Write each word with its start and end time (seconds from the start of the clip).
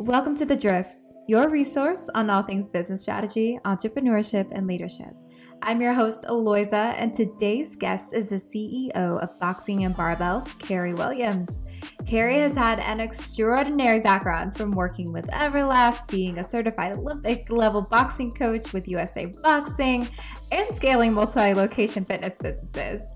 Welcome 0.00 0.34
to 0.38 0.46
The 0.46 0.56
Drift, 0.56 0.96
your 1.28 1.50
resource 1.50 2.08
on 2.14 2.30
all 2.30 2.42
things 2.42 2.70
business 2.70 3.02
strategy, 3.02 3.58
entrepreneurship, 3.66 4.48
and 4.50 4.66
leadership. 4.66 5.14
I'm 5.62 5.82
your 5.82 5.92
host, 5.92 6.24
Aloyza, 6.24 6.94
and 6.96 7.14
today's 7.14 7.76
guest 7.76 8.14
is 8.14 8.30
the 8.30 8.36
CEO 8.36 8.94
of 8.94 9.38
Boxing 9.38 9.84
and 9.84 9.94
Barbells, 9.94 10.58
Cary 10.58 10.94
Williams. 10.94 11.64
Cary 12.06 12.36
has 12.36 12.56
had 12.56 12.78
an 12.80 12.98
extraordinary 12.98 14.00
background 14.00 14.56
from 14.56 14.70
working 14.70 15.12
with 15.12 15.26
Everlast, 15.28 16.08
being 16.08 16.38
a 16.38 16.44
certified 16.44 16.96
Olympic 16.96 17.50
level 17.50 17.82
boxing 17.82 18.32
coach 18.32 18.72
with 18.72 18.88
USA 18.88 19.30
Boxing, 19.42 20.08
and 20.50 20.74
scaling 20.74 21.12
multi 21.12 21.52
location 21.52 22.06
fitness 22.06 22.38
businesses. 22.38 23.12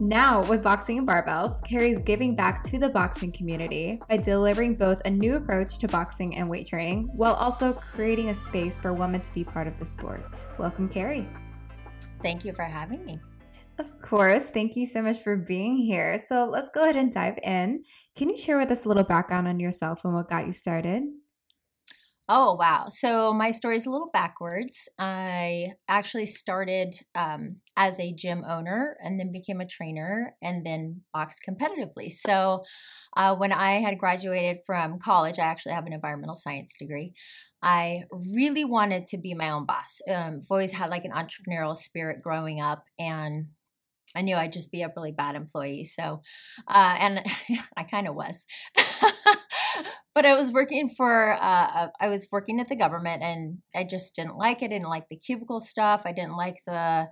Now, 0.00 0.42
with 0.44 0.64
Boxing 0.64 0.98
and 0.98 1.06
Barbells, 1.06 1.62
Cary's 1.68 2.02
giving 2.02 2.34
back 2.34 2.64
to 2.64 2.78
the 2.78 2.88
boxing 2.88 3.32
community 3.32 4.00
by 4.08 4.16
delivering 4.16 4.76
both 4.76 5.02
a 5.04 5.10
new 5.10 5.36
approach 5.36 5.76
to 5.78 5.88
boxing 5.88 6.36
and 6.36 6.48
weight 6.48 6.66
training 6.66 7.10
while 7.12 7.34
also 7.34 7.74
creating 7.74 8.30
a 8.30 8.34
space 8.34 8.78
for 8.78 8.94
women 8.94 9.20
to 9.20 9.34
be 9.34 9.44
part 9.44 9.66
of 9.66 9.78
the 9.78 9.84
sport. 9.84 10.24
Welcome, 10.58 10.88
Cary. 10.88 11.28
Thank 12.22 12.44
you 12.44 12.52
for 12.52 12.62
having 12.62 13.04
me. 13.04 13.20
Of 13.78 14.00
course. 14.00 14.50
Thank 14.50 14.76
you 14.76 14.86
so 14.86 15.02
much 15.02 15.22
for 15.22 15.36
being 15.36 15.76
here. 15.76 16.18
So 16.20 16.44
let's 16.44 16.68
go 16.68 16.82
ahead 16.82 16.96
and 16.96 17.12
dive 17.12 17.38
in. 17.42 17.84
Can 18.16 18.28
you 18.28 18.36
share 18.36 18.58
with 18.58 18.70
us 18.70 18.84
a 18.84 18.88
little 18.88 19.04
background 19.04 19.48
on 19.48 19.58
yourself 19.58 20.04
and 20.04 20.14
what 20.14 20.28
got 20.28 20.46
you 20.46 20.52
started? 20.52 21.04
Oh, 22.28 22.54
wow. 22.54 22.86
So 22.88 23.32
my 23.34 23.50
story 23.50 23.76
is 23.76 23.84
a 23.84 23.90
little 23.90 24.08
backwards. 24.12 24.88
I 24.98 25.72
actually 25.88 26.26
started 26.26 26.94
um, 27.14 27.56
as 27.76 27.98
a 27.98 28.12
gym 28.14 28.44
owner 28.48 28.96
and 29.02 29.18
then 29.18 29.32
became 29.32 29.60
a 29.60 29.66
trainer 29.66 30.34
and 30.40 30.64
then 30.64 31.02
boxed 31.12 31.40
competitively. 31.46 32.10
So 32.10 32.62
uh, 33.16 33.34
when 33.34 33.52
I 33.52 33.80
had 33.80 33.98
graduated 33.98 34.58
from 34.64 34.98
college, 35.00 35.38
I 35.38 35.42
actually 35.46 35.72
have 35.72 35.86
an 35.86 35.92
environmental 35.92 36.36
science 36.36 36.74
degree. 36.78 37.12
I 37.60 38.02
really 38.10 38.64
wanted 38.64 39.08
to 39.08 39.18
be 39.18 39.34
my 39.34 39.50
own 39.50 39.66
boss. 39.66 40.00
Um, 40.08 40.40
I've 40.42 40.46
always 40.50 40.72
had 40.72 40.90
like 40.90 41.04
an 41.04 41.12
entrepreneurial 41.12 41.76
spirit 41.76 42.22
growing 42.22 42.60
up, 42.60 42.84
and 42.98 43.46
I 44.16 44.22
knew 44.22 44.36
I'd 44.36 44.52
just 44.52 44.72
be 44.72 44.82
a 44.82 44.92
really 44.96 45.12
bad 45.12 45.36
employee. 45.36 45.84
So, 45.84 46.22
uh, 46.68 46.96
and 47.00 47.22
I 47.76 47.84
kind 47.84 48.08
of 48.08 48.14
was. 48.14 48.46
but 50.14 50.26
I 50.26 50.34
was 50.34 50.52
working 50.52 50.88
for, 50.88 51.32
uh, 51.32 51.88
I 52.00 52.08
was 52.08 52.26
working 52.30 52.60
at 52.60 52.68
the 52.68 52.76
government 52.76 53.22
and 53.22 53.58
I 53.74 53.84
just 53.84 54.14
didn't 54.14 54.36
like 54.36 54.62
it. 54.62 54.66
I 54.66 54.68
didn't 54.68 54.88
like 54.88 55.08
the 55.08 55.16
cubicle 55.16 55.60
stuff. 55.60 56.02
I 56.04 56.12
didn't 56.12 56.36
like 56.36 56.62
the, 56.66 57.08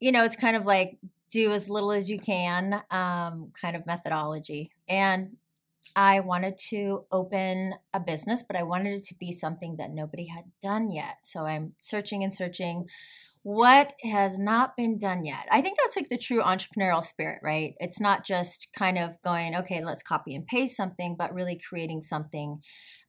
you 0.00 0.12
know, 0.12 0.24
it's 0.24 0.36
kind 0.36 0.56
of 0.56 0.64
like 0.64 0.98
do 1.30 1.52
as 1.52 1.68
little 1.68 1.92
as 1.92 2.08
you 2.08 2.18
can 2.18 2.82
um, 2.90 3.52
kind 3.60 3.76
of 3.76 3.86
methodology. 3.86 4.70
And 4.88 5.36
I 5.96 6.20
wanted 6.20 6.58
to 6.70 7.04
open 7.10 7.74
a 7.94 8.00
business, 8.00 8.42
but 8.42 8.56
I 8.56 8.62
wanted 8.62 8.94
it 8.94 9.04
to 9.06 9.14
be 9.14 9.32
something 9.32 9.76
that 9.76 9.90
nobody 9.90 10.26
had 10.26 10.44
done 10.62 10.90
yet. 10.90 11.18
So 11.22 11.44
I'm 11.44 11.74
searching 11.78 12.22
and 12.22 12.34
searching 12.34 12.86
what 13.48 13.94
has 14.02 14.38
not 14.38 14.76
been 14.76 14.98
done 14.98 15.24
yet. 15.24 15.46
I 15.50 15.62
think 15.62 15.78
that's 15.78 15.96
like 15.96 16.10
the 16.10 16.18
true 16.18 16.42
entrepreneurial 16.42 17.02
spirit, 17.02 17.40
right? 17.42 17.72
It's 17.78 17.98
not 17.98 18.26
just 18.26 18.68
kind 18.76 18.98
of 18.98 19.16
going, 19.24 19.56
okay, 19.56 19.82
let's 19.82 20.02
copy 20.02 20.34
and 20.34 20.46
paste 20.46 20.76
something, 20.76 21.16
but 21.18 21.32
really 21.32 21.58
creating 21.66 22.02
something 22.02 22.60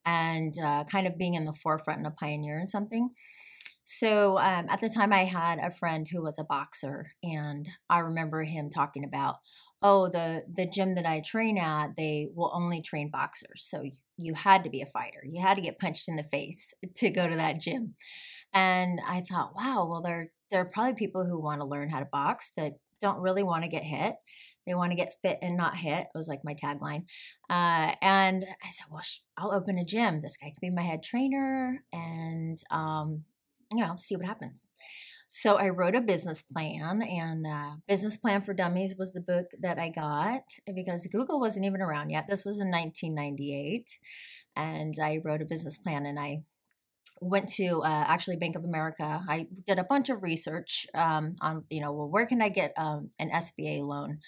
and 0.05 0.53
uh, 0.63 0.85
kind 0.85 1.07
of 1.07 1.17
being 1.17 1.33
in 1.33 1.43
the 1.43 1.51
forefront 1.51 1.97
and 1.97 2.07
a 2.07 2.11
pioneer 2.11 2.57
in 2.57 2.69
something. 2.69 3.09
So 3.83 4.37
um, 4.37 4.67
at 4.69 4.79
the 4.79 4.87
time, 4.87 5.11
I 5.11 5.25
had 5.25 5.59
a 5.59 5.71
friend 5.71 6.07
who 6.09 6.21
was 6.21 6.37
a 6.39 6.45
boxer, 6.45 7.07
and 7.21 7.67
I 7.89 7.99
remember 7.99 8.43
him 8.43 8.69
talking 8.69 9.03
about, 9.03 9.37
oh, 9.81 10.07
the 10.07 10.43
the 10.55 10.67
gym 10.67 10.95
that 10.95 11.07
I 11.07 11.21
train 11.25 11.57
at, 11.57 11.97
they 11.97 12.29
will 12.33 12.51
only 12.53 12.81
train 12.81 13.09
boxers. 13.11 13.67
So 13.67 13.83
you 14.15 14.35
had 14.35 14.63
to 14.63 14.69
be 14.69 14.81
a 14.81 14.85
fighter. 14.85 15.23
You 15.25 15.41
had 15.41 15.55
to 15.55 15.61
get 15.61 15.79
punched 15.79 16.07
in 16.07 16.17
the 16.17 16.23
face 16.23 16.71
to 16.97 17.09
go 17.09 17.27
to 17.27 17.35
that 17.35 17.59
gym. 17.59 17.95
And 18.53 18.99
I 19.07 19.21
thought, 19.21 19.55
wow, 19.55 19.87
well, 19.89 20.01
there 20.01 20.31
there 20.51 20.61
are 20.61 20.65
probably 20.65 20.93
people 20.93 21.25
who 21.25 21.39
want 21.39 21.61
to 21.61 21.65
learn 21.65 21.89
how 21.89 21.99
to 21.99 22.05
box 22.05 22.51
that 22.57 22.73
don't 23.01 23.19
really 23.19 23.43
want 23.43 23.63
to 23.63 23.69
get 23.69 23.83
hit. 23.83 24.15
They 24.65 24.73
want 24.73 24.91
to 24.91 24.95
get 24.95 25.15
fit 25.21 25.39
and 25.41 25.57
not 25.57 25.75
hit. 25.75 26.07
It 26.13 26.17
was 26.17 26.27
like 26.27 26.43
my 26.43 26.53
tagline. 26.53 27.05
Uh, 27.49 27.95
and 28.01 28.45
I 28.63 28.69
said, 28.69 28.85
well, 28.91 29.01
I'll 29.37 29.53
open 29.53 29.77
a 29.77 29.85
gym. 29.85 30.21
This 30.21 30.37
guy 30.37 30.47
can 30.47 30.59
be 30.61 30.69
my 30.69 30.83
head 30.83 31.01
trainer, 31.01 31.83
and 31.91 32.61
um, 32.69 33.23
you 33.73 33.85
know, 33.85 33.95
see 33.97 34.15
what 34.15 34.25
happens. 34.25 34.71
So 35.31 35.55
I 35.55 35.69
wrote 35.69 35.95
a 35.95 36.01
business 36.01 36.41
plan, 36.41 37.01
and 37.03 37.45
uh, 37.45 37.75
Business 37.87 38.17
Plan 38.17 38.41
for 38.41 38.53
Dummies 38.53 38.95
was 38.97 39.13
the 39.13 39.21
book 39.21 39.45
that 39.59 39.77
I 39.77 39.89
got 39.89 40.41
because 40.73 41.05
Google 41.07 41.39
wasn't 41.39 41.65
even 41.65 41.81
around 41.81 42.09
yet. 42.09 42.25
This 42.27 42.45
was 42.45 42.59
in 42.59 42.71
1998, 42.71 43.89
and 44.55 44.95
I 44.99 45.21
wrote 45.23 45.43
a 45.43 45.45
business 45.45 45.77
plan, 45.77 46.07
and 46.07 46.19
I 46.19 46.41
went 47.21 47.49
to 47.49 47.81
uh, 47.81 48.05
actually 48.07 48.37
Bank 48.37 48.55
of 48.55 48.63
America. 48.63 49.21
I 49.27 49.47
did 49.67 49.79
a 49.79 49.83
bunch 49.83 50.09
of 50.09 50.23
research 50.23 50.87
um, 50.93 51.35
on, 51.41 51.65
you 51.69 51.81
know, 51.81 51.91
well, 51.93 52.09
where 52.09 52.25
can 52.25 52.41
I 52.41 52.49
get 52.49 52.73
um, 52.77 53.09
an 53.19 53.29
SBA 53.29 53.81
loan? 53.85 54.19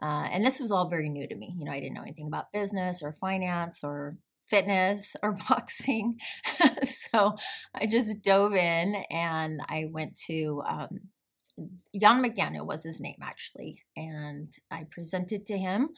Uh, 0.00 0.28
and 0.32 0.44
this 0.44 0.60
was 0.60 0.72
all 0.72 0.88
very 0.88 1.08
new 1.08 1.26
to 1.26 1.34
me. 1.34 1.54
You 1.58 1.64
know, 1.64 1.72
I 1.72 1.80
didn't 1.80 1.94
know 1.94 2.02
anything 2.02 2.26
about 2.26 2.52
business 2.52 3.02
or 3.02 3.12
finance 3.12 3.82
or 3.82 4.16
fitness 4.46 5.16
or 5.22 5.36
boxing. 5.48 6.18
so 6.84 7.36
I 7.74 7.86
just 7.86 8.22
dove 8.22 8.54
in 8.54 9.04
and 9.10 9.60
I 9.68 9.86
went 9.90 10.16
to 10.26 10.62
um, 10.68 11.00
Jan 11.98 12.22
McDaniel 12.22 12.66
was 12.66 12.84
his 12.84 13.00
name 13.00 13.18
actually, 13.22 13.82
and 13.96 14.52
I 14.70 14.86
presented 14.90 15.46
to 15.48 15.58
him 15.58 15.90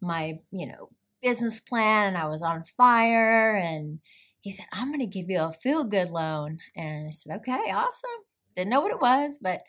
my 0.00 0.38
you 0.50 0.66
know 0.66 0.90
business 1.22 1.60
plan, 1.60 2.08
and 2.08 2.16
I 2.16 2.26
was 2.26 2.42
on 2.42 2.64
fire, 2.64 3.54
and 3.56 4.00
he 4.46 4.52
said, 4.52 4.66
"I'm 4.72 4.90
going 4.90 5.00
to 5.00 5.06
give 5.06 5.28
you 5.28 5.40
a 5.40 5.50
feel 5.50 5.82
good 5.82 6.10
loan," 6.10 6.58
and 6.76 7.08
I 7.08 7.10
said, 7.10 7.36
"Okay, 7.38 7.72
awesome." 7.72 8.10
Didn't 8.54 8.70
know 8.70 8.80
what 8.80 8.92
it 8.92 9.00
was, 9.00 9.38
but 9.42 9.62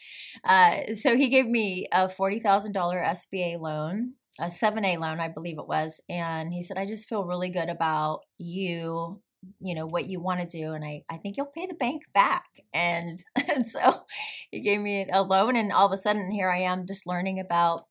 uh, 0.44 0.94
so 0.94 1.18
he 1.18 1.30
gave 1.30 1.48
me 1.48 1.88
a 1.92 2.08
forty 2.08 2.40
thousand 2.40 2.74
dollar 2.74 3.00
SBA 3.00 3.60
loan 3.60 4.14
a 4.40 4.46
7A 4.46 5.00
loan, 5.00 5.20
I 5.20 5.30
believe 5.30 5.58
it 5.58 5.68
was. 5.68 6.00
And 6.10 6.54
he 6.54 6.62
said, 6.62 6.78
I 6.78 6.86
just 6.86 7.10
feel 7.10 7.26
really 7.26 7.50
good 7.50 7.70
about 7.70 8.22
you, 8.38 9.20
you 9.60 9.74
know, 9.74 9.88
what 9.88 10.08
you 10.08 10.20
want 10.20 10.42
to 10.42 10.46
do. 10.46 10.74
And 10.74 10.86
I, 10.86 11.02
I 11.10 11.18
think 11.18 11.38
you'll 11.38 11.48
pay 11.48 11.66
the 11.66 11.74
bank 11.74 12.04
back. 12.14 12.46
And, 12.72 13.20
and 13.50 13.68
so 13.68 14.06
he 14.52 14.60
gave 14.60 14.80
me 14.80 15.08
a 15.12 15.24
loan. 15.24 15.56
And 15.56 15.72
all 15.72 15.88
of 15.88 15.92
a 15.92 15.98
sudden, 15.98 16.30
here 16.30 16.52
I 16.52 16.60
am 16.60 16.86
just 16.86 17.08
learning 17.08 17.40
about 17.40 17.88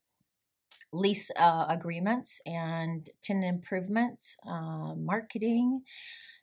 lease 0.92 1.30
uh, 1.36 1.66
agreements 1.68 2.40
and 2.46 3.08
tenant 3.22 3.46
improvements, 3.46 4.36
uh, 4.46 4.94
marketing, 4.94 5.82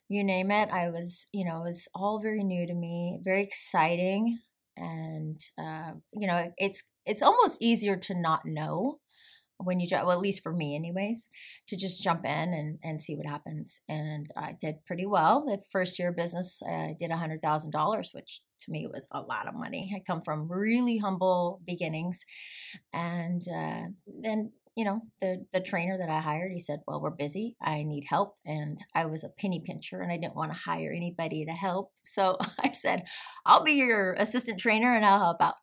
you 0.08 0.24
name 0.24 0.50
it. 0.50 0.70
I 0.70 0.90
was, 0.90 1.26
you 1.32 1.44
know, 1.44 1.62
it 1.62 1.66
was 1.66 1.88
all 1.94 2.20
very 2.20 2.44
new 2.44 2.66
to 2.66 2.74
me, 2.74 3.18
very 3.22 3.42
exciting. 3.42 4.38
And, 4.76 5.40
uh, 5.58 5.92
you 6.12 6.26
know, 6.26 6.52
it's, 6.58 6.84
it's 7.06 7.22
almost 7.22 7.62
easier 7.62 7.96
to 7.96 8.14
not 8.14 8.42
know 8.44 8.98
when 9.58 9.80
you 9.80 9.86
well 9.92 10.10
at 10.10 10.18
least 10.18 10.42
for 10.42 10.52
me 10.52 10.74
anyways 10.74 11.28
to 11.68 11.76
just 11.76 12.02
jump 12.02 12.24
in 12.24 12.52
and, 12.54 12.78
and 12.82 13.02
see 13.02 13.16
what 13.16 13.26
happens 13.26 13.80
and 13.88 14.30
i 14.36 14.52
did 14.60 14.84
pretty 14.86 15.06
well 15.06 15.44
the 15.46 15.62
first 15.70 15.98
year 15.98 16.08
of 16.08 16.16
business 16.16 16.60
i 16.68 16.94
did 16.98 17.10
a 17.10 17.16
hundred 17.16 17.40
thousand 17.40 17.70
dollars 17.70 18.10
which 18.12 18.40
to 18.60 18.70
me 18.70 18.86
was 18.86 19.06
a 19.12 19.20
lot 19.20 19.46
of 19.46 19.54
money 19.54 19.92
i 19.94 20.02
come 20.06 20.22
from 20.22 20.50
really 20.50 20.98
humble 20.98 21.60
beginnings 21.66 22.24
and 22.92 23.42
uh, 23.48 23.82
then 24.22 24.50
you 24.76 24.84
know 24.84 25.02
the 25.20 25.44
the 25.52 25.60
trainer 25.60 25.96
that 25.98 26.10
i 26.10 26.20
hired 26.20 26.50
he 26.52 26.58
said 26.58 26.80
well 26.86 27.00
we're 27.00 27.10
busy. 27.10 27.56
I 27.62 27.82
need 27.84 28.04
help. 28.08 28.36
And 28.44 28.78
i 28.94 29.06
was 29.06 29.24
a 29.24 29.28
penny 29.28 29.62
pincher 29.64 30.00
and 30.00 30.10
i 30.10 30.16
didn't 30.16 30.36
want 30.36 30.52
to 30.52 30.58
hire 30.58 30.92
anybody 30.92 31.44
to 31.44 31.52
help. 31.52 31.92
So 32.02 32.36
i 32.58 32.70
said 32.70 33.04
i'll 33.46 33.64
be 33.64 33.72
your 33.72 34.14
assistant 34.14 34.60
trainer 34.60 34.94
and 34.94 35.04
i'll 35.04 35.20
help 35.20 35.40
out. 35.40 35.54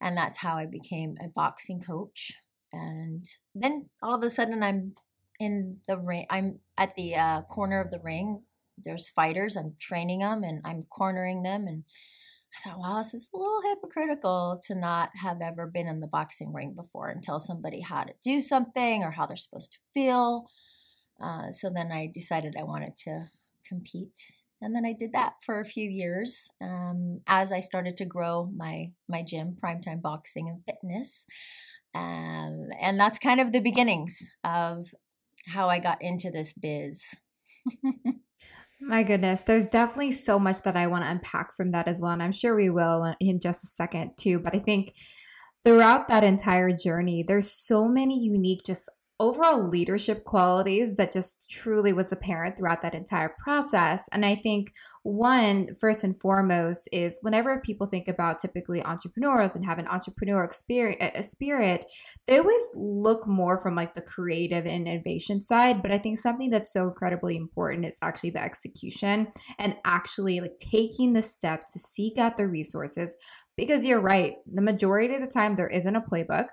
And 0.00 0.16
that's 0.16 0.38
how 0.38 0.56
i 0.56 0.66
became 0.66 1.16
a 1.22 1.28
boxing 1.28 1.80
coach. 1.80 2.32
And 2.72 3.24
then 3.54 3.88
all 4.02 4.14
of 4.14 4.22
a 4.22 4.30
sudden 4.30 4.62
i'm 4.62 4.94
in 5.38 5.78
the 5.88 5.98
ring 5.98 6.26
i'm 6.30 6.60
at 6.76 6.94
the 6.94 7.16
uh, 7.16 7.42
corner 7.42 7.80
of 7.80 7.90
the 7.90 8.00
ring. 8.00 8.42
There's 8.78 9.08
fighters 9.08 9.56
i'm 9.56 9.74
training 9.80 10.20
them 10.20 10.44
and 10.44 10.60
i'm 10.64 10.84
cornering 10.88 11.42
them 11.42 11.66
and 11.66 11.84
i 12.54 12.68
thought 12.68 12.78
wow 12.78 12.98
this 12.98 13.14
is 13.14 13.28
a 13.34 13.36
little 13.36 13.62
hypocritical 13.62 14.60
to 14.62 14.74
not 14.74 15.10
have 15.14 15.40
ever 15.42 15.66
been 15.66 15.86
in 15.86 16.00
the 16.00 16.06
boxing 16.06 16.52
ring 16.52 16.74
before 16.74 17.08
and 17.08 17.22
tell 17.22 17.40
somebody 17.40 17.80
how 17.80 18.02
to 18.02 18.12
do 18.24 18.40
something 18.40 19.02
or 19.02 19.10
how 19.10 19.26
they're 19.26 19.36
supposed 19.36 19.72
to 19.72 19.78
feel 19.92 20.46
uh, 21.22 21.50
so 21.50 21.70
then 21.70 21.90
i 21.92 22.10
decided 22.12 22.54
i 22.58 22.62
wanted 22.62 22.96
to 22.96 23.28
compete 23.66 24.32
and 24.62 24.76
then 24.76 24.84
I 24.84 24.92
did 24.92 25.12
that 25.12 25.36
for 25.42 25.58
a 25.58 25.64
few 25.64 25.88
years 25.88 26.46
um, 26.60 27.22
as 27.26 27.50
I 27.50 27.60
started 27.60 27.96
to 27.96 28.04
grow 28.04 28.50
my 28.54 28.90
my 29.08 29.22
gym, 29.22 29.56
Primetime 29.58 30.02
Boxing 30.02 30.50
and 30.50 30.62
Fitness 30.66 31.24
um, 31.94 32.68
and 32.80 32.98
that's 32.98 33.18
kind 33.18 33.40
of 33.40 33.52
the 33.52 33.60
beginnings 33.60 34.30
of 34.44 34.94
how 35.46 35.68
I 35.68 35.78
got 35.78 36.02
into 36.02 36.30
this 36.30 36.52
biz. 36.52 37.02
My 38.80 39.02
goodness, 39.02 39.42
there's 39.42 39.68
definitely 39.68 40.12
so 40.12 40.38
much 40.38 40.62
that 40.62 40.76
I 40.76 40.86
want 40.86 41.04
to 41.04 41.10
unpack 41.10 41.54
from 41.54 41.70
that 41.70 41.86
as 41.86 42.00
well. 42.00 42.12
And 42.12 42.22
I'm 42.22 42.32
sure 42.32 42.56
we 42.56 42.70
will 42.70 43.14
in 43.20 43.38
just 43.38 43.62
a 43.62 43.66
second 43.66 44.12
too. 44.18 44.38
But 44.38 44.54
I 44.54 44.58
think 44.58 44.94
throughout 45.64 46.08
that 46.08 46.24
entire 46.24 46.72
journey, 46.74 47.22
there's 47.22 47.52
so 47.52 47.86
many 47.86 48.18
unique 48.18 48.62
just 48.64 48.88
overall 49.20 49.68
leadership 49.68 50.24
qualities 50.24 50.96
that 50.96 51.12
just 51.12 51.44
truly 51.50 51.92
was 51.92 52.10
apparent 52.10 52.56
throughout 52.56 52.80
that 52.80 52.94
entire 52.94 53.34
process. 53.38 54.08
And 54.12 54.24
I 54.24 54.34
think 54.34 54.72
one, 55.02 55.76
first 55.78 56.02
and 56.02 56.18
foremost, 56.18 56.88
is 56.90 57.18
whenever 57.20 57.60
people 57.60 57.86
think 57.86 58.08
about 58.08 58.40
typically 58.40 58.82
entrepreneurs 58.82 59.54
and 59.54 59.66
have 59.66 59.78
an 59.78 59.86
entrepreneur 59.86 60.42
experience, 60.42 60.96
a 61.02 61.18
uh, 61.18 61.20
uh, 61.20 61.22
spirit, 61.22 61.84
they 62.26 62.38
always 62.38 62.62
look 62.74 63.26
more 63.28 63.60
from 63.60 63.74
like 63.74 63.94
the 63.94 64.00
creative 64.00 64.64
and 64.64 64.88
innovation 64.88 65.42
side. 65.42 65.82
But 65.82 65.92
I 65.92 65.98
think 65.98 66.18
something 66.18 66.48
that's 66.48 66.72
so 66.72 66.88
incredibly 66.88 67.36
important 67.36 67.84
is 67.84 67.98
actually 68.00 68.30
the 68.30 68.42
execution 68.42 69.28
and 69.58 69.76
actually 69.84 70.40
like 70.40 70.58
taking 70.58 71.12
the 71.12 71.22
step 71.22 71.68
to 71.72 71.78
seek 71.78 72.16
out 72.16 72.38
the 72.38 72.48
resources. 72.48 73.14
Because 73.54 73.84
you're 73.84 74.00
right, 74.00 74.36
the 74.50 74.62
majority 74.62 75.14
of 75.14 75.20
the 75.20 75.26
time 75.26 75.56
there 75.56 75.68
isn't 75.68 75.94
a 75.94 76.00
playbook 76.00 76.46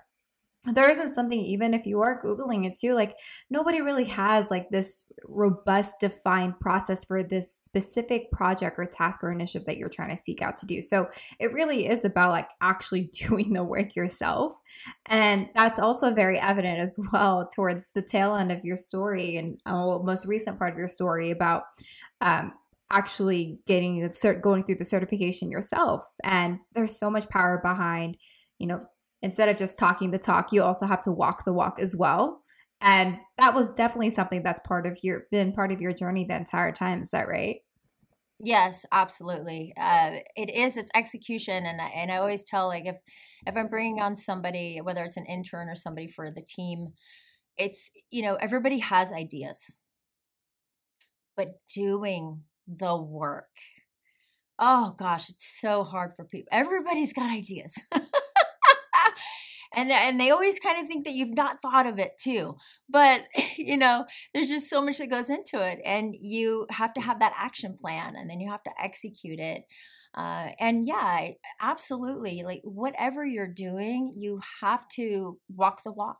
there 0.74 0.90
isn't 0.90 1.10
something 1.10 1.38
even 1.38 1.74
if 1.74 1.86
you 1.86 2.00
are 2.00 2.22
googling 2.22 2.66
it 2.66 2.78
too 2.78 2.94
like 2.94 3.16
nobody 3.50 3.80
really 3.80 4.04
has 4.04 4.50
like 4.50 4.68
this 4.70 5.10
robust 5.24 5.94
defined 6.00 6.58
process 6.60 7.04
for 7.04 7.22
this 7.22 7.58
specific 7.62 8.30
project 8.30 8.78
or 8.78 8.86
task 8.86 9.22
or 9.22 9.30
initiative 9.30 9.66
that 9.66 9.76
you're 9.76 9.88
trying 9.88 10.14
to 10.14 10.22
seek 10.22 10.42
out 10.42 10.58
to 10.58 10.66
do. 10.66 10.82
So 10.82 11.08
it 11.38 11.52
really 11.52 11.88
is 11.88 12.04
about 12.04 12.30
like 12.30 12.48
actually 12.60 13.02
doing 13.28 13.52
the 13.52 13.64
work 13.64 13.96
yourself. 13.96 14.52
And 15.06 15.48
that's 15.54 15.78
also 15.78 16.12
very 16.12 16.38
evident 16.38 16.78
as 16.80 16.98
well 17.12 17.48
towards 17.54 17.90
the 17.94 18.02
tail 18.02 18.34
end 18.34 18.52
of 18.52 18.64
your 18.64 18.76
story 18.76 19.36
and 19.36 19.60
uh, 19.66 19.98
most 20.02 20.26
recent 20.26 20.58
part 20.58 20.72
of 20.72 20.78
your 20.78 20.88
story 20.88 21.30
about 21.30 21.64
um, 22.20 22.52
actually 22.90 23.60
getting 23.66 24.00
the 24.00 24.08
cert 24.08 24.42
going 24.42 24.64
through 24.64 24.76
the 24.76 24.84
certification 24.84 25.50
yourself. 25.50 26.04
And 26.24 26.58
there's 26.74 26.98
so 26.98 27.10
much 27.10 27.28
power 27.28 27.60
behind 27.62 28.16
you 28.58 28.66
know 28.66 28.84
instead 29.22 29.48
of 29.48 29.56
just 29.56 29.78
talking 29.78 30.10
the 30.10 30.18
talk, 30.18 30.52
you 30.52 30.62
also 30.62 30.86
have 30.86 31.02
to 31.02 31.12
walk 31.12 31.44
the 31.44 31.52
walk 31.52 31.78
as 31.80 31.96
well. 31.96 32.42
And 32.80 33.18
that 33.38 33.54
was 33.54 33.74
definitely 33.74 34.10
something 34.10 34.42
that's 34.42 34.66
part 34.66 34.86
of 34.86 34.98
your 35.02 35.26
been 35.30 35.52
part 35.52 35.72
of 35.72 35.80
your 35.80 35.92
journey 35.92 36.24
the 36.24 36.36
entire 36.36 36.72
time. 36.72 37.02
Is 37.02 37.10
that 37.10 37.28
right? 37.28 37.56
Yes, 38.40 38.86
absolutely. 38.92 39.74
Uh, 39.76 40.18
it 40.36 40.48
is. 40.48 40.76
It's 40.76 40.90
execution, 40.94 41.66
and 41.66 41.80
I, 41.80 41.86
and 41.88 42.12
I 42.12 42.18
always 42.18 42.44
tell 42.44 42.68
like 42.68 42.86
if 42.86 42.96
if 43.46 43.56
I'm 43.56 43.66
bringing 43.66 44.00
on 44.00 44.16
somebody, 44.16 44.80
whether 44.80 45.02
it's 45.02 45.16
an 45.16 45.26
intern 45.26 45.68
or 45.68 45.74
somebody 45.74 46.06
for 46.06 46.30
the 46.30 46.42
team, 46.42 46.92
it's 47.56 47.90
you 48.10 48.22
know 48.22 48.36
everybody 48.36 48.78
has 48.78 49.12
ideas, 49.12 49.74
but 51.36 51.54
doing 51.74 52.44
the 52.68 52.96
work. 52.96 53.48
Oh 54.58 54.94
gosh, 54.98 55.28
it's 55.30 55.60
so 55.60 55.82
hard 55.84 56.14
for 56.14 56.24
people. 56.24 56.48
Everybody's 56.52 57.12
got 57.12 57.30
ideas. 57.30 57.74
and 59.78 59.92
and 59.92 60.20
they 60.20 60.30
always 60.30 60.58
kind 60.58 60.80
of 60.80 60.86
think 60.86 61.04
that 61.04 61.14
you've 61.14 61.36
not 61.36 61.60
thought 61.62 61.86
of 61.86 61.98
it 61.98 62.12
too 62.20 62.56
but 62.88 63.22
you 63.56 63.76
know 63.76 64.04
there's 64.34 64.48
just 64.48 64.68
so 64.68 64.82
much 64.82 64.98
that 64.98 65.08
goes 65.08 65.30
into 65.30 65.64
it 65.64 65.78
and 65.84 66.14
you 66.20 66.66
have 66.70 66.92
to 66.92 67.00
have 67.00 67.20
that 67.20 67.32
action 67.36 67.76
plan 67.80 68.14
and 68.16 68.28
then 68.28 68.40
you 68.40 68.50
have 68.50 68.62
to 68.62 68.70
execute 68.82 69.38
it 69.38 69.62
uh, 70.16 70.48
and 70.58 70.86
yeah 70.86 71.28
absolutely 71.60 72.42
like 72.44 72.60
whatever 72.64 73.24
you're 73.24 73.52
doing 73.52 74.12
you 74.16 74.40
have 74.60 74.86
to 74.88 75.38
walk 75.54 75.82
the 75.84 75.92
walk 75.92 76.18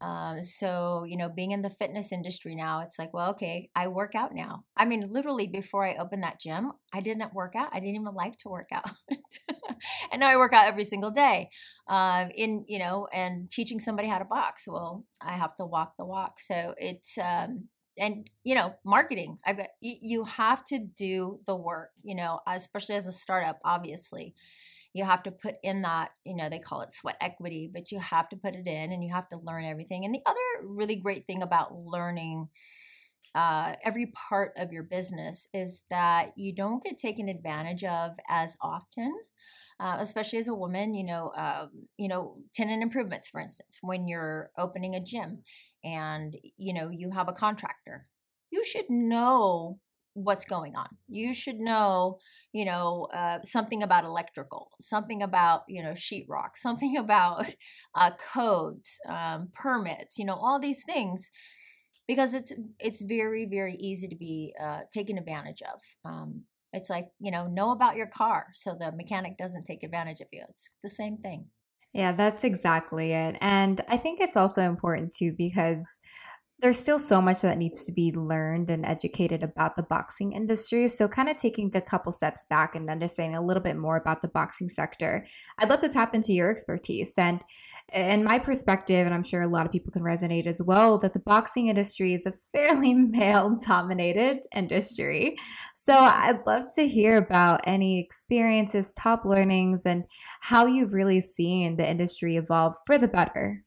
um, 0.00 0.42
so, 0.42 1.04
you 1.06 1.16
know, 1.16 1.28
being 1.28 1.50
in 1.50 1.62
the 1.62 1.68
fitness 1.70 2.12
industry 2.12 2.54
now, 2.54 2.80
it's 2.80 2.98
like, 2.98 3.12
well, 3.12 3.30
okay, 3.30 3.68
I 3.74 3.88
work 3.88 4.14
out 4.14 4.34
now. 4.34 4.64
I 4.76 4.84
mean, 4.86 5.12
literally 5.12 5.46
before 5.46 5.84
I 5.84 5.96
opened 5.96 6.22
that 6.22 6.40
gym, 6.40 6.72
I 6.92 7.00
didn't 7.00 7.34
work 7.34 7.54
out. 7.54 7.68
I 7.72 7.80
didn't 7.80 7.96
even 7.96 8.14
like 8.14 8.36
to 8.38 8.48
work 8.48 8.68
out. 8.72 8.90
and 10.12 10.20
now 10.20 10.28
I 10.28 10.36
work 10.36 10.52
out 10.52 10.66
every 10.66 10.84
single 10.84 11.10
day. 11.10 11.50
Uh, 11.88 12.28
in, 12.34 12.64
you 12.68 12.78
know, 12.78 13.08
and 13.12 13.50
teaching 13.50 13.80
somebody 13.80 14.08
how 14.08 14.18
to 14.18 14.24
box. 14.24 14.64
Well, 14.66 15.04
I 15.20 15.32
have 15.32 15.54
to 15.56 15.66
walk 15.66 15.94
the 15.98 16.04
walk. 16.04 16.40
So 16.40 16.74
it's, 16.78 17.18
um, 17.18 17.68
and 17.98 18.30
you 18.44 18.54
know 18.54 18.72
marketing 18.84 19.36
i've 19.44 19.56
got 19.56 19.66
you 19.80 20.22
have 20.22 20.64
to 20.64 20.78
do 20.78 21.40
the 21.46 21.56
work 21.56 21.90
you 22.04 22.14
know 22.14 22.38
especially 22.46 22.94
as 22.94 23.08
a 23.08 23.12
startup 23.12 23.58
obviously 23.64 24.32
you 24.92 25.04
have 25.04 25.22
to 25.22 25.30
put 25.30 25.56
in 25.62 25.82
that, 25.82 26.10
you 26.24 26.34
know, 26.34 26.48
they 26.48 26.58
call 26.58 26.80
it 26.80 26.92
sweat 26.92 27.16
equity, 27.20 27.70
but 27.72 27.92
you 27.92 27.98
have 28.00 28.28
to 28.30 28.36
put 28.36 28.56
it 28.56 28.66
in 28.66 28.92
and 28.92 29.04
you 29.04 29.12
have 29.12 29.28
to 29.28 29.38
learn 29.38 29.64
everything. 29.64 30.04
And 30.04 30.14
the 30.14 30.22
other 30.26 30.38
really 30.64 30.96
great 30.96 31.26
thing 31.26 31.42
about 31.42 31.74
learning 31.74 32.48
uh, 33.34 33.74
every 33.84 34.06
part 34.06 34.52
of 34.56 34.72
your 34.72 34.82
business 34.82 35.46
is 35.54 35.84
that 35.90 36.32
you 36.36 36.52
don't 36.52 36.82
get 36.82 36.98
taken 36.98 37.28
advantage 37.28 37.84
of 37.84 38.12
as 38.28 38.56
often. 38.60 39.14
Uh, 39.78 39.96
especially 40.00 40.38
as 40.38 40.46
a 40.46 40.54
woman, 40.54 40.92
you 40.92 41.02
know, 41.02 41.28
uh, 41.28 41.66
you 41.96 42.06
know, 42.06 42.36
tenant 42.54 42.82
improvements, 42.82 43.30
for 43.30 43.40
instance, 43.40 43.78
when 43.80 44.06
you're 44.06 44.50
opening 44.58 44.94
a 44.94 45.00
gym 45.00 45.42
and 45.82 46.36
you 46.58 46.74
know 46.74 46.90
you 46.90 47.10
have 47.10 47.30
a 47.30 47.32
contractor, 47.32 48.06
you 48.50 48.62
should 48.62 48.90
know 48.90 49.78
what's 50.24 50.44
going 50.44 50.76
on. 50.76 50.88
You 51.08 51.32
should 51.34 51.58
know, 51.58 52.18
you 52.52 52.64
know, 52.64 53.08
uh, 53.12 53.38
something 53.44 53.82
about 53.82 54.04
electrical, 54.04 54.70
something 54.80 55.22
about, 55.22 55.62
you 55.68 55.82
know, 55.82 55.92
sheetrock, 55.92 56.50
something 56.56 56.96
about 56.96 57.46
uh, 57.94 58.10
codes, 58.32 58.98
um, 59.08 59.48
permits, 59.54 60.18
you 60.18 60.24
know, 60.24 60.34
all 60.34 60.58
these 60.58 60.82
things, 60.84 61.30
because 62.08 62.34
it's 62.34 62.52
it's 62.80 63.02
very 63.02 63.46
very 63.46 63.74
easy 63.76 64.08
to 64.08 64.16
be 64.16 64.52
uh, 64.60 64.80
taken 64.92 65.16
advantage 65.16 65.62
of. 65.62 65.80
Um, 66.04 66.42
it's 66.72 66.90
like 66.90 67.08
you 67.20 67.30
know, 67.30 67.46
know 67.46 67.70
about 67.70 67.96
your 67.96 68.06
car, 68.06 68.46
so 68.54 68.76
the 68.78 68.92
mechanic 68.92 69.36
doesn't 69.36 69.64
take 69.64 69.82
advantage 69.82 70.20
of 70.20 70.28
you. 70.32 70.44
It's 70.48 70.70
the 70.82 70.90
same 70.90 71.16
thing. 71.16 71.46
Yeah, 71.92 72.12
that's 72.12 72.44
exactly 72.44 73.12
it. 73.12 73.36
And 73.40 73.80
I 73.88 73.96
think 73.96 74.20
it's 74.20 74.36
also 74.36 74.62
important 74.62 75.14
too 75.14 75.34
because 75.36 75.98
there's 76.60 76.78
still 76.78 76.98
so 76.98 77.22
much 77.22 77.40
that 77.40 77.56
needs 77.56 77.84
to 77.84 77.92
be 77.92 78.12
learned 78.12 78.70
and 78.70 78.84
educated 78.84 79.42
about 79.42 79.76
the 79.76 79.82
boxing 79.82 80.32
industry. 80.32 80.88
So, 80.88 81.08
kind 81.08 81.28
of 81.28 81.38
taking 81.38 81.70
a 81.74 81.80
couple 81.80 82.12
steps 82.12 82.44
back 82.44 82.74
and 82.74 82.90
understanding 82.90 83.36
a 83.36 83.44
little 83.44 83.62
bit 83.62 83.76
more 83.76 83.96
about 83.96 84.20
the 84.20 84.28
boxing 84.28 84.68
sector, 84.68 85.26
I'd 85.58 85.70
love 85.70 85.80
to 85.80 85.88
tap 85.88 86.14
into 86.14 86.32
your 86.32 86.50
expertise. 86.50 87.16
And 87.16 87.42
in 87.92 88.24
my 88.24 88.38
perspective, 88.38 89.06
and 89.06 89.14
I'm 89.14 89.24
sure 89.24 89.40
a 89.40 89.48
lot 89.48 89.64
of 89.64 89.72
people 89.72 89.92
can 89.92 90.02
resonate 90.02 90.46
as 90.46 90.62
well, 90.62 90.98
that 90.98 91.14
the 91.14 91.20
boxing 91.20 91.68
industry 91.68 92.12
is 92.12 92.26
a 92.26 92.34
fairly 92.52 92.94
male 92.94 93.58
dominated 93.66 94.40
industry. 94.54 95.36
So, 95.74 95.94
I'd 95.94 96.46
love 96.46 96.64
to 96.74 96.86
hear 96.86 97.16
about 97.16 97.62
any 97.64 98.00
experiences, 98.00 98.92
top 98.92 99.24
learnings, 99.24 99.86
and 99.86 100.04
how 100.40 100.66
you've 100.66 100.92
really 100.92 101.22
seen 101.22 101.76
the 101.76 101.88
industry 101.88 102.36
evolve 102.36 102.76
for 102.86 102.98
the 102.98 103.08
better. 103.08 103.64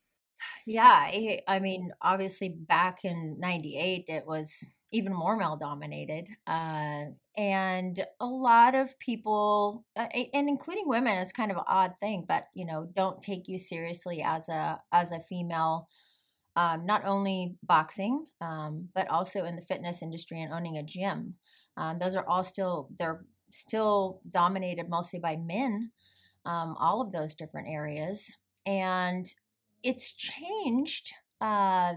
Yeah, 0.66 1.10
I 1.48 1.60
mean, 1.60 1.92
obviously 2.02 2.50
back 2.50 3.06
in 3.06 3.40
98 3.40 4.06
it 4.08 4.26
was 4.26 4.66
even 4.92 5.14
more 5.14 5.36
male 5.36 5.58
dominated. 5.58 6.28
Uh, 6.46 7.06
and 7.36 8.06
a 8.20 8.26
lot 8.26 8.76
of 8.76 8.98
people 9.00 9.84
uh, 9.96 10.08
and 10.34 10.48
including 10.48 10.88
women 10.88 11.18
it's 11.18 11.32
kind 11.32 11.52
of 11.52 11.58
an 11.58 11.64
odd 11.68 11.94
thing, 12.00 12.26
but 12.28 12.46
you 12.54 12.66
know, 12.66 12.88
don't 12.96 13.22
take 13.24 13.48
you 13.48 13.58
seriously 13.60 14.22
as 14.24 14.50
a 14.50 14.80
as 14.92 15.12
a 15.12 15.20
female 15.20 15.88
um, 16.56 16.86
not 16.86 17.04
only 17.06 17.56
boxing, 17.64 18.26
um, 18.42 18.90
but 18.94 19.08
also 19.10 19.46
in 19.46 19.56
the 19.56 19.62
fitness 19.62 20.02
industry 20.02 20.42
and 20.42 20.54
owning 20.54 20.78
a 20.78 20.84
gym. 20.84 21.36
Um, 21.78 21.98
those 22.00 22.16
are 22.16 22.28
all 22.28 22.44
still 22.44 22.90
they're 23.00 23.26
still 23.50 24.22
dominated 24.30 24.90
mostly 24.90 25.20
by 25.20 25.36
men. 25.36 25.92
Um, 26.46 26.76
all 26.80 27.02
of 27.02 27.12
those 27.12 27.36
different 27.36 27.70
areas, 27.70 28.34
and 28.66 29.26
it's 29.84 30.14
changed. 30.14 31.14
Uh, 31.42 31.94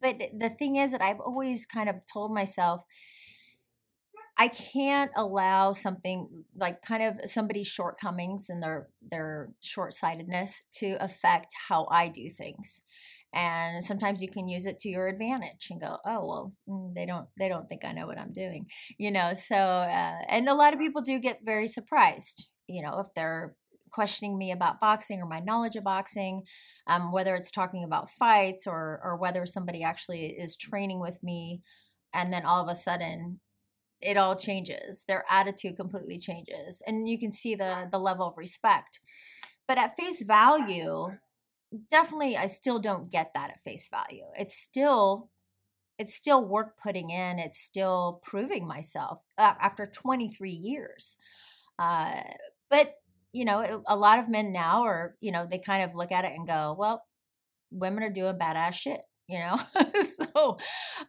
but 0.00 0.16
the 0.38 0.50
thing 0.50 0.76
is 0.76 0.92
that 0.92 1.02
I've 1.02 1.20
always 1.20 1.66
kind 1.66 1.88
of 1.88 1.96
told 2.12 2.32
myself, 2.32 2.82
I 4.38 4.48
can't 4.48 5.10
allow 5.14 5.72
something 5.72 6.44
like 6.56 6.82
kind 6.82 7.02
of 7.02 7.30
somebody's 7.30 7.66
shortcomings 7.66 8.48
and 8.48 8.62
their 8.62 8.88
their 9.10 9.50
short-sightedness 9.60 10.62
to 10.76 10.96
affect 11.00 11.52
how 11.68 11.86
I 11.90 12.08
do 12.08 12.30
things. 12.30 12.80
And 13.34 13.84
sometimes 13.84 14.22
you 14.22 14.30
can 14.30 14.48
use 14.48 14.66
it 14.66 14.78
to 14.80 14.88
your 14.88 15.06
advantage 15.08 15.68
and 15.70 15.80
go, 15.80 15.98
oh 16.04 16.26
well, 16.26 16.52
mm, 16.68 16.94
they 16.94 17.06
don't 17.06 17.26
they 17.38 17.48
don't 17.48 17.68
think 17.68 17.84
I 17.84 17.92
know 17.92 18.06
what 18.06 18.18
I'm 18.18 18.32
doing, 18.32 18.66
you 18.98 19.10
know. 19.10 19.34
So 19.34 19.56
uh, 19.56 20.18
and 20.28 20.48
a 20.48 20.54
lot 20.54 20.72
of 20.72 20.80
people 20.80 21.02
do 21.02 21.18
get 21.18 21.40
very 21.44 21.68
surprised, 21.68 22.48
you 22.66 22.82
know, 22.82 23.00
if 23.00 23.08
they're 23.14 23.54
questioning 23.92 24.36
me 24.38 24.52
about 24.52 24.80
boxing 24.80 25.20
or 25.20 25.26
my 25.26 25.40
knowledge 25.40 25.76
of 25.76 25.84
boxing, 25.84 26.42
um, 26.86 27.12
whether 27.12 27.34
it's 27.34 27.50
talking 27.50 27.84
about 27.84 28.10
fights 28.10 28.66
or 28.66 29.00
or 29.04 29.16
whether 29.16 29.46
somebody 29.46 29.82
actually 29.82 30.26
is 30.26 30.56
training 30.56 31.00
with 31.00 31.22
me, 31.22 31.62
and 32.12 32.32
then 32.32 32.44
all 32.44 32.62
of 32.62 32.68
a 32.68 32.74
sudden 32.74 33.40
it 34.00 34.16
all 34.16 34.34
changes. 34.36 35.04
Their 35.04 35.24
attitude 35.30 35.76
completely 35.76 36.18
changes, 36.18 36.82
and 36.86 37.08
you 37.08 37.18
can 37.18 37.32
see 37.32 37.54
the 37.54 37.88
the 37.90 37.98
level 37.98 38.26
of 38.26 38.38
respect. 38.38 39.00
But 39.68 39.78
at 39.78 39.96
face 39.96 40.22
value, 40.22 41.16
definitely, 41.90 42.36
I 42.36 42.46
still 42.46 42.78
don't 42.78 43.10
get 43.10 43.32
that 43.34 43.50
at 43.50 43.62
face 43.62 43.88
value. 43.88 44.24
It's 44.36 44.56
still 44.56 45.30
it's 45.98 46.14
still 46.14 46.44
work 46.44 46.78
putting 46.82 47.10
in. 47.10 47.38
It's 47.38 47.60
still 47.60 48.20
proving 48.24 48.66
myself 48.66 49.20
uh, 49.38 49.54
after 49.60 49.86
23 49.86 50.50
years. 50.50 51.16
Uh, 51.78 52.22
but 52.70 52.94
you 53.32 53.44
know, 53.44 53.82
a 53.86 53.96
lot 53.96 54.18
of 54.18 54.28
men 54.28 54.52
now 54.52 54.82
are, 54.84 55.14
you 55.20 55.32
know, 55.32 55.46
they 55.50 55.58
kind 55.58 55.82
of 55.82 55.94
look 55.94 56.12
at 56.12 56.24
it 56.24 56.32
and 56.34 56.46
go, 56.46 56.76
well, 56.78 57.02
women 57.70 58.02
are 58.02 58.10
doing 58.10 58.38
badass 58.38 58.74
shit. 58.74 59.00
you 59.28 59.38
know 59.38 59.56
so 60.04 60.58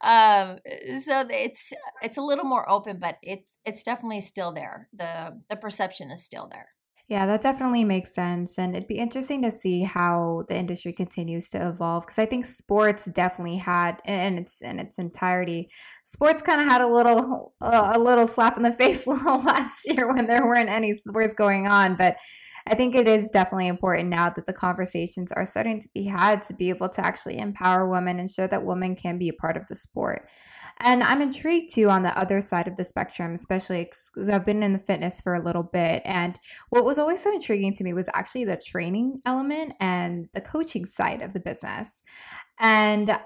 um 0.02 0.58
so 1.02 1.26
it's 1.30 1.74
it's 2.02 2.18
a 2.18 2.22
little 2.22 2.46
more 2.46 2.70
open 2.70 3.00
but 3.00 3.18
it's 3.24 3.50
it's 3.66 3.84
definitely 3.84 4.22
still 4.22 4.54
there 4.54 4.88
the 4.94 5.42
the 5.50 5.56
perception 5.56 6.12
is 6.12 6.24
still 6.24 6.48
there 6.52 6.70
yeah, 7.08 7.26
that 7.26 7.42
definitely 7.42 7.84
makes 7.84 8.16
sense. 8.16 8.58
And 8.58 8.76
it'd 8.76 8.88
be 8.88 8.98
interesting 8.98 9.42
to 9.42 9.52
see 9.52 9.84
how 9.84 10.46
the 10.48 10.56
industry 10.56 10.94
continues 10.94 11.50
to 11.50 11.68
evolve 11.68 12.06
because 12.06 12.18
I 12.18 12.26
think 12.26 12.46
sports 12.46 13.06
definitely 13.06 13.58
had 13.58 13.98
in 14.06 14.38
its 14.38 14.62
in 14.62 14.80
its 14.80 14.98
entirety, 14.98 15.70
sports 16.04 16.42
kind 16.42 16.62
of 16.62 16.68
had 16.68 16.82
a 16.82 16.88
little 16.88 17.54
uh, 17.62 17.92
a 17.94 18.00
little 18.00 18.26
slap 18.26 18.56
in 18.56 18.64
the 18.64 18.74
face 18.84 19.06
last 19.08 19.86
year 19.86 20.14
when 20.14 20.28
there 20.28 20.46
weren't 20.46 20.70
any 20.70 20.94
sports 20.94 21.34
going 21.34 21.68
on, 21.68 21.96
but 21.98 22.16
I 22.66 22.76
think 22.76 22.96
it 22.96 23.10
is 23.10 23.30
definitely 23.30 23.68
important 23.68 24.08
now 24.08 24.30
that 24.30 24.48
the 24.48 24.54
conversations 24.54 25.34
are 25.34 25.46
starting 25.46 25.82
to 25.82 25.90
be 25.94 26.06
had 26.06 26.44
to 26.46 26.54
be 26.54 26.70
able 26.70 26.88
to 26.88 27.06
actually 27.06 27.38
empower 27.38 27.90
women 27.90 28.20
and 28.20 28.32
show 28.32 28.48
that 28.48 28.64
women 28.64 28.96
can 28.96 29.18
be 29.18 29.28
a 29.28 29.34
part 29.34 29.58
of 29.58 29.68
the 29.68 29.76
sport. 29.76 30.26
And 30.80 31.04
I'm 31.04 31.22
intrigued 31.22 31.74
too 31.74 31.90
on 31.90 32.04
the 32.04 32.18
other 32.18 32.42
side 32.42 32.68
of 32.68 32.78
the 32.78 32.86
spectrum, 32.86 33.34
especially 33.36 33.86
because 33.86 34.30
I've 34.30 34.46
been 34.46 34.64
in 34.64 34.74
the 34.74 34.80
fitness 34.80 35.22
for 35.22 35.34
a 35.34 35.44
little 35.44 35.64
bit. 35.64 36.02
And 36.06 36.40
what 36.70 36.86
was 36.86 37.00
always 37.00 37.24
so 37.24 37.34
intriguing 37.34 37.74
to 37.76 37.84
me 37.84 37.94
was 37.94 38.10
actually 38.14 38.46
the 38.46 38.58
training 38.58 39.22
element 39.26 39.74
and 39.80 40.30
the 40.34 40.42
coaching 40.42 40.86
side 40.86 41.22
of 41.22 41.34
the 41.34 41.40
business. 41.40 42.04
And 42.60 43.18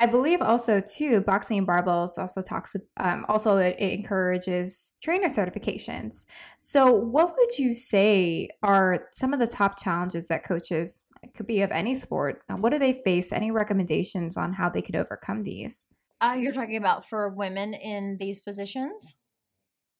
I 0.00 0.06
believe 0.06 0.40
also 0.40 0.80
too, 0.80 1.22
boxing 1.22 1.58
and 1.58 1.66
barbells 1.66 2.18
also 2.18 2.40
talks. 2.40 2.76
Um, 2.98 3.26
also, 3.28 3.56
it, 3.56 3.74
it 3.80 3.92
encourages 3.94 4.94
trainer 5.02 5.28
certifications. 5.28 6.26
So, 6.56 6.92
what 6.92 7.34
would 7.36 7.58
you 7.58 7.74
say 7.74 8.48
are 8.62 9.08
some 9.12 9.32
of 9.32 9.40
the 9.40 9.48
top 9.48 9.80
challenges 9.80 10.28
that 10.28 10.44
coaches 10.44 11.06
could 11.34 11.48
be 11.48 11.62
of 11.62 11.72
any 11.72 11.96
sport? 11.96 12.42
What 12.48 12.70
do 12.70 12.78
they 12.78 13.02
face? 13.02 13.32
Any 13.32 13.50
recommendations 13.50 14.36
on 14.36 14.52
how 14.52 14.68
they 14.68 14.82
could 14.82 14.94
overcome 14.94 15.42
these? 15.42 15.88
Uh, 16.20 16.36
you're 16.38 16.52
talking 16.52 16.76
about 16.76 17.08
for 17.08 17.28
women 17.28 17.74
in 17.74 18.16
these 18.18 18.40
positions, 18.40 19.14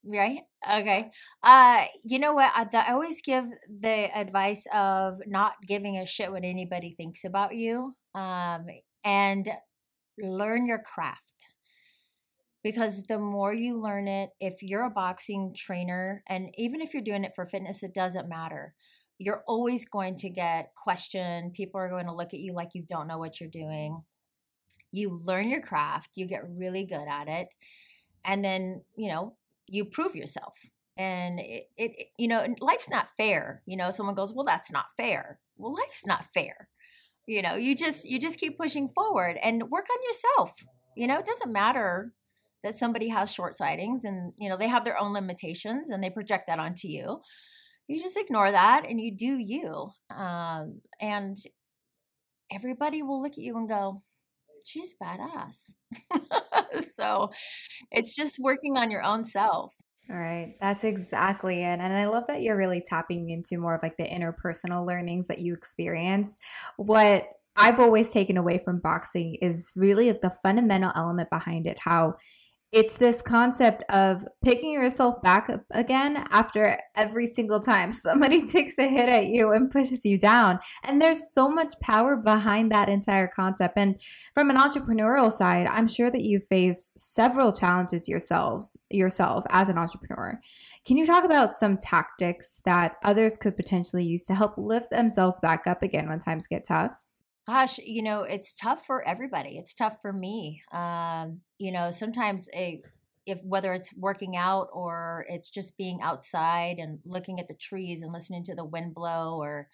right? 0.05 0.41
Okay. 0.69 1.11
Uh, 1.43 1.85
you 2.05 2.19
know 2.19 2.33
what? 2.33 2.51
I, 2.55 2.67
I 2.77 2.93
always 2.93 3.23
give 3.23 3.45
the 3.69 4.17
advice 4.17 4.67
of 4.75 5.21
not 5.27 5.53
giving 5.67 5.97
a 5.97 6.07
shit 6.07 6.33
what 6.33 6.45
anybody 6.45 6.95
thinks 6.97 7.25
about 7.25 7.55
you, 7.55 7.95
um, 8.15 8.67
and 9.05 9.49
learn 10.19 10.67
your 10.67 10.83
craft. 10.83 11.23
Because 12.65 13.05
the 13.05 13.21
more 13.21 13.55
you 13.55 13.81
learn 13.81 14.09
it, 14.09 14.31
if 14.41 14.55
you're 14.63 14.85
a 14.85 14.91
boxing 14.91 15.55
trainer, 15.57 16.25
and 16.29 16.49
even 16.59 16.81
if 16.81 16.93
you're 16.93 17.03
doing 17.05 17.23
it 17.23 17.33
for 17.37 17.47
fitness, 17.47 17.85
it 17.85 17.95
doesn't 17.95 18.29
matter. 18.29 18.75
You're 19.19 19.45
always 19.47 19.89
going 19.89 20.17
to 20.19 20.31
get 20.31 20.73
questioned. 20.77 21.53
People 21.53 21.81
are 21.81 21.89
going 21.89 22.07
to 22.07 22.15
look 22.15 22.35
at 22.35 22.41
you 22.41 22.55
like 22.55 22.71
you 22.75 22.85
don't 22.89 23.07
know 23.07 23.19
what 23.19 23.41
you're 23.41 23.49
doing 23.49 24.03
you 24.93 25.11
learn 25.11 25.49
your 25.49 25.61
craft, 25.61 26.11
you 26.15 26.27
get 26.27 26.49
really 26.49 26.85
good 26.85 27.07
at 27.09 27.29
it, 27.29 27.49
and 28.25 28.45
then, 28.45 28.83
you 28.97 29.09
know, 29.09 29.37
you 29.67 29.85
prove 29.85 30.17
yourself. 30.17 30.59
And 30.97 31.39
it, 31.39 31.71
it, 31.77 32.09
you 32.19 32.27
know, 32.27 32.45
life's 32.61 32.91
not 32.91 33.09
fair. 33.17 33.63
You 33.67 33.77
know, 33.77 33.91
someone 33.91 34.17
goes, 34.17 34.33
well, 34.35 34.45
that's 34.45 34.73
not 34.73 34.87
fair. 34.97 35.39
Well, 35.57 35.75
life's 35.75 36.05
not 36.05 36.25
fair. 36.35 36.69
You 37.27 37.43
know, 37.43 37.55
you 37.55 37.77
just, 37.77 38.09
you 38.09 38.19
just 38.19 38.41
keep 38.41 38.59
pushing 38.59 38.89
forward 38.89 39.39
and 39.43 39.71
work 39.71 39.87
on 39.91 39.99
yourself. 40.09 40.57
You 40.97 41.07
know, 41.07 41.19
it 41.19 41.27
doesn't 41.27 41.53
matter 41.53 42.13
that 42.65 42.77
somebody 42.77 43.09
has 43.09 43.33
short 43.33 43.57
sightings 43.57 44.05
and, 44.05 44.33
you 44.39 44.49
know, 44.49 44.57
they 44.57 44.67
have 44.67 44.85
their 44.85 44.99
own 44.99 45.13
limitations 45.13 45.91
and 45.91 46.03
they 46.03 46.11
project 46.11 46.49
that 46.49 46.59
onto 46.59 46.89
you. 46.89 47.21
You 47.87 48.01
just 48.01 48.17
ignore 48.17 48.51
that 48.51 48.85
and 48.89 49.01
you 49.01 49.15
do 49.15 49.39
you. 49.39 49.91
Um, 50.11 50.81
and 51.01 51.39
everybody 52.51 53.03
will 53.03 53.23
look 53.23 53.33
at 53.33 53.39
you 53.39 53.57
and 53.57 53.69
go, 53.69 54.03
she's 54.69 54.95
badass. 55.03 55.73
so 56.95 57.31
it's 57.91 58.15
just 58.15 58.39
working 58.39 58.77
on 58.77 58.91
your 58.91 59.03
own 59.03 59.25
self. 59.25 59.75
All 60.11 60.17
right, 60.17 60.55
that's 60.61 60.85
exactly 60.85 61.63
it. 61.63 61.81
And 61.81 61.93
I 61.93 62.07
love 62.07 62.25
that 62.29 62.41
you're 62.41 62.57
really 62.57 62.83
tapping 62.87 63.29
into 63.29 63.59
more 63.59 63.75
of 63.75 63.83
like 63.83 63.97
the 63.99 64.05
interpersonal 64.05 64.87
learnings 64.87 65.27
that 65.29 65.41
you 65.41 65.53
experience. 65.53 66.39
What 66.77 67.29
I've 67.57 67.81
always 67.81 68.11
taken 68.13 68.37
away 68.37 68.59
from 68.59 68.79
boxing 68.79 69.37
is 69.43 69.73
really 69.77 70.11
the 70.13 70.33
fundamental 70.43 70.93
element 70.97 71.29
behind 71.29 71.67
it, 71.67 71.77
how 71.81 72.15
it's 72.71 72.99
this 72.99 73.23
concept 73.23 73.83
of 73.89 74.25
picking 74.45 74.73
yourself 74.73 75.23
back 75.23 75.49
up 75.49 75.65
again 75.71 76.27
after 76.31 76.79
every 76.95 77.27
single 77.27 77.61
time 77.61 77.93
somebody 77.93 78.47
takes 78.47 78.79
a 78.79 78.89
hit 78.89 79.09
at 79.09 79.27
you 79.27 79.53
and 79.53 79.71
pushes 79.71 80.05
you 80.05 80.19
down. 80.19 80.59
And 80.85 81.01
there's 81.01 81.33
so 81.33 81.49
much 81.49 81.73
power 81.81 82.17
behind 82.17 82.71
that 82.71 82.89
entire 82.89 83.29
concept. 83.29 83.79
And 83.79 84.01
from 84.35 84.51
an 84.51 84.57
entrepreneurial 84.57 85.33
side, 85.33 85.67
I'm 85.67 85.89
sure 85.89 86.11
that 86.11 86.23
you 86.23 86.41
face 86.41 86.93
several 86.97 87.53
challenges 87.53 88.09
yourselves 88.09 88.79
yourself 88.91 89.45
as 89.51 89.69
an 89.69 89.79
entrepreneur. 89.79 90.39
Can 90.87 90.97
you 90.97 91.07
talk 91.07 91.25
about 91.25 91.51
some 91.51 91.79
tactics 91.79 92.61
that 92.65 92.97
others 93.03 93.37
could 93.37 93.57
potentially 93.57 94.05
use 94.05 94.25
to 94.27 94.35
help 94.35 94.57
lift 94.57 94.91
themselves 94.91 95.41
back 95.41 95.67
up 95.67 95.83
again 95.83 96.09
when 96.09 96.19
times 96.19 96.47
get 96.47 96.67
tough? 96.67 96.93
Gosh, 97.49 97.79
you 97.79 98.03
know, 98.03 98.25
it's 98.25 98.55
tough 98.55 98.85
for 98.85 99.03
everybody. 99.09 99.57
It's 99.57 99.73
tough 99.73 99.97
for 100.03 100.13
me. 100.13 100.63
Um, 100.71 101.41
you 101.59 101.73
know, 101.73 101.91
sometimes 101.91 102.49
a 102.55 102.83
if 103.25 103.41
whether 103.43 103.73
it's 103.73 103.91
working 103.97 104.37
out 104.37 104.69
or 104.73 105.25
it's 105.29 105.49
just 105.49 105.77
being 105.79 106.01
outside 106.03 106.77
and 106.79 106.99
looking 107.07 107.41
at 107.41 107.49
the 107.49 107.55
trees 107.55 108.03
and 108.03 108.13
listening 108.13 108.45
to 108.45 108.55
the 108.55 108.65
wind 108.65 108.95
blow 108.95 109.39
or 109.41 109.69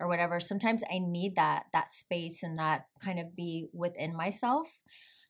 or 0.00 0.08
whatever, 0.08 0.40
sometimes 0.40 0.82
I 0.92 0.98
need 0.98 1.36
that 1.36 1.66
that 1.72 1.92
space 1.92 2.42
and 2.42 2.58
that 2.58 2.86
kind 3.00 3.20
of 3.20 3.36
be 3.36 3.68
within 3.72 4.16
myself 4.16 4.66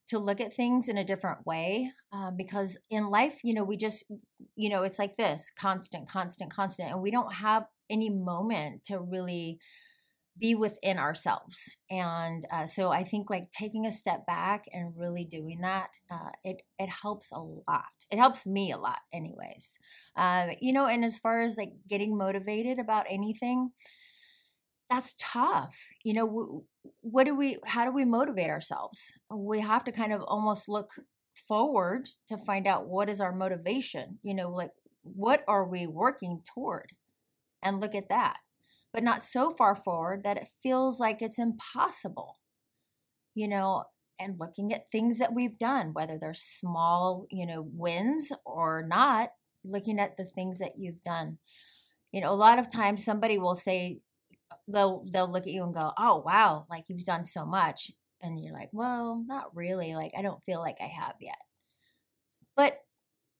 to 0.09 0.19
look 0.19 0.41
at 0.41 0.55
things 0.55 0.89
in 0.89 0.97
a 0.97 1.05
different 1.05 1.47
way 1.47 1.93
um, 2.13 2.35
because 2.37 2.77
in 2.89 3.11
life 3.11 3.39
you 3.45 3.55
know 3.55 3.63
we 3.63 3.77
just 3.77 4.05
you 4.57 4.69
know 4.69 4.83
it's 4.83 4.99
like 4.99 5.15
this 5.15 5.53
constant 5.57 6.09
constant 6.09 6.53
constant 6.53 6.91
and 6.91 7.01
we 7.01 7.13
don't 7.13 7.33
have 7.33 7.65
any 7.89 8.11
moment 8.11 8.85
to 8.87 8.99
really 8.99 9.61
be 10.41 10.55
within 10.55 10.99
ourselves. 10.99 11.71
And 11.91 12.47
uh, 12.53 12.67
so 12.67 12.91
i 12.91 13.05
think 13.05 13.31
like 13.31 13.53
taking 13.53 13.87
a 13.87 13.93
step 13.93 14.27
back 14.27 14.65
and 14.73 14.97
really 14.97 15.25
doing 15.25 15.61
that 15.61 15.91
uh, 16.11 16.31
it 16.45 16.63
it 16.79 16.89
helps 16.89 17.31
a 17.33 17.39
lot. 17.39 17.85
It 18.11 18.19
helps 18.19 18.47
me 18.47 18.73
a 18.73 18.79
lot 18.79 18.99
anyways. 19.13 19.79
Uh, 20.17 20.49
you 20.61 20.73
know 20.73 20.87
and 20.87 21.05
as 21.05 21.19
far 21.19 21.41
as 21.41 21.57
like 21.57 21.73
getting 21.89 22.17
motivated 22.17 22.79
about 22.79 23.07
anything 23.09 23.71
that's 24.89 25.15
tough. 25.19 25.77
You 26.03 26.15
know 26.15 26.65
what 27.01 27.25
do 27.25 27.37
we 27.37 27.59
how 27.65 27.85
do 27.85 27.93
we 27.93 28.05
motivate 28.05 28.51
ourselves? 28.51 29.13
We 29.33 29.61
have 29.61 29.85
to 29.85 29.93
kind 29.93 30.13
of 30.13 30.23
almost 30.23 30.69
look 30.69 30.91
forward 31.49 32.09
to 32.29 32.37
find 32.37 32.67
out 32.67 32.89
what 32.89 33.09
is 33.09 33.21
our 33.21 33.33
motivation 33.33 34.19
you 34.23 34.35
know 34.35 34.51
like 34.51 34.71
what 35.03 35.45
are 35.49 35.65
we 35.65 35.87
working 35.87 36.43
toward? 36.55 36.93
And 37.63 37.81
look 37.81 37.95
at 37.95 38.09
that 38.09 38.39
but 38.93 39.03
not 39.03 39.23
so 39.23 39.51
far 39.51 39.75
forward 39.75 40.25
that 40.25 40.37
it 40.37 40.49
feels 40.63 41.01
like 41.01 41.23
it's 41.23 41.39
impossible. 41.39 42.39
You 43.35 43.49
know, 43.49 43.85
and 44.19 44.39
looking 44.39 44.73
at 44.73 44.91
things 44.91 45.19
that 45.19 45.35
we've 45.35 45.59
done, 45.59 45.93
whether 45.95 46.19
they're 46.19 46.35
small, 46.35 47.27
you 47.31 47.47
know, 47.47 47.67
wins 47.73 48.33
or 48.45 48.85
not, 48.87 49.31
looking 49.65 49.99
at 49.99 50.17
the 50.17 50.27
things 50.27 50.59
that 50.59 50.79
you've 50.79 51.03
done. 51.05 51.39
You 52.13 52.21
know, 52.21 52.33
a 52.33 52.35
lot 52.35 52.59
of 52.59 52.71
times 52.71 53.05
somebody 53.05 53.39
will 53.39 53.57
say 53.57 54.01
they'll 54.69 55.05
they'll 55.13 55.31
look 55.31 55.47
at 55.47 55.53
you 55.53 55.65
and 55.65 55.75
go, 55.75 55.93
"Oh, 55.99 56.23
wow, 56.27 56.67
like 56.71 56.85
you've 56.89 57.05
done 57.05 57.27
so 57.27 57.47
much." 57.47 57.91
And 58.23 58.43
you're 58.43 58.55
like, 58.55 58.71
"Well, 58.73 59.25
not 59.27 59.55
really. 59.57 59.95
Like 59.95 60.13
I 60.19 60.23
don't 60.23 60.45
feel 60.45 60.61
like 60.61 60.77
I 60.81 60.87
have 60.87 61.15
yet." 61.21 61.39
But 62.57 62.85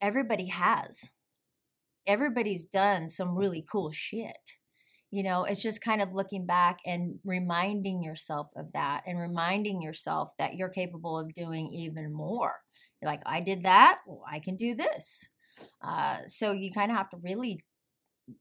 everybody 0.01 0.47
has. 0.47 1.11
Everybody's 2.07 2.65
done 2.65 3.11
some 3.11 3.37
really 3.37 3.65
cool 3.71 3.91
shit 3.91 4.60
you 5.11 5.23
know 5.23 5.45
it's 5.45 5.63
just 5.63 5.83
kind 5.83 6.01
of 6.01 6.15
looking 6.15 6.47
back 6.47 6.79
and 6.87 7.19
reminding 7.25 8.03
yourself 8.03 8.49
of 8.57 8.73
that 8.73 9.03
and 9.07 9.19
reminding 9.19 9.83
yourself 9.83 10.33
that 10.39 10.55
you're 10.55 10.69
capable 10.69 11.19
of 11.19 11.35
doing 11.35 11.71
even 11.73 12.13
more 12.13 12.55
you're 13.01 13.11
like 13.11 13.23
i 13.27 13.41
did 13.41 13.63
that 13.63 13.99
well 14.07 14.25
i 14.31 14.39
can 14.39 14.57
do 14.57 14.75
this 14.75 15.29
uh, 15.83 16.19
so 16.27 16.53
you 16.53 16.71
kind 16.73 16.91
of 16.91 16.97
have 16.97 17.11
to 17.11 17.19
really 17.23 17.61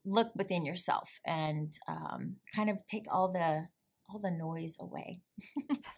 look 0.06 0.32
within 0.36 0.66
yourself 0.66 1.20
and 1.26 1.78
um, 1.88 2.36
kind 2.56 2.70
of 2.70 2.78
take 2.90 3.06
all 3.12 3.32
the 3.32 3.68
all 4.10 4.20
the 4.20 4.32
noise 4.32 4.76
away. 4.80 5.22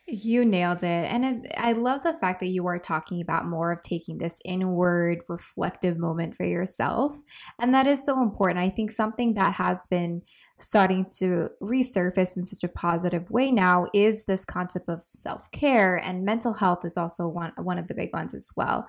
You 0.08 0.46
nailed 0.46 0.84
it. 0.84 1.12
And 1.12 1.26
it, 1.26 1.54
I 1.58 1.74
love 1.74 2.04
the 2.04 2.14
fact 2.14 2.40
that 2.40 2.48
you 2.48 2.66
are 2.68 2.80
talking 2.80 3.22
about 3.22 3.46
more 3.46 3.72
of 3.72 3.82
taking 3.82 4.18
this 4.18 4.40
inward 4.46 5.20
reflective 5.28 5.98
moment 5.98 6.36
for 6.36 6.46
yourself. 6.46 7.16
And 7.60 7.74
that 7.74 7.88
is 7.88 8.06
so 8.06 8.22
important. 8.22 8.60
I 8.60 8.70
think 8.70 8.92
something 8.92 9.34
that 9.36 9.54
has 9.56 9.88
been 9.88 10.22
starting 10.62 11.06
to 11.16 11.50
resurface 11.62 12.38
in 12.38 12.44
such 12.44 12.64
a 12.64 12.68
positive 12.68 13.30
way 13.30 13.52
now 13.52 13.86
is 13.94 14.26
this 14.26 14.46
concept 14.46 14.88
of 14.90 15.04
self-care 15.12 15.98
and 15.98 16.24
mental 16.24 16.54
health 16.54 16.86
is 16.86 16.98
also 16.98 17.28
one 17.28 17.52
one 17.58 17.78
of 17.78 17.88
the 17.88 17.94
big 17.94 18.14
ones 18.14 18.34
as 18.34 18.52
well 18.56 18.86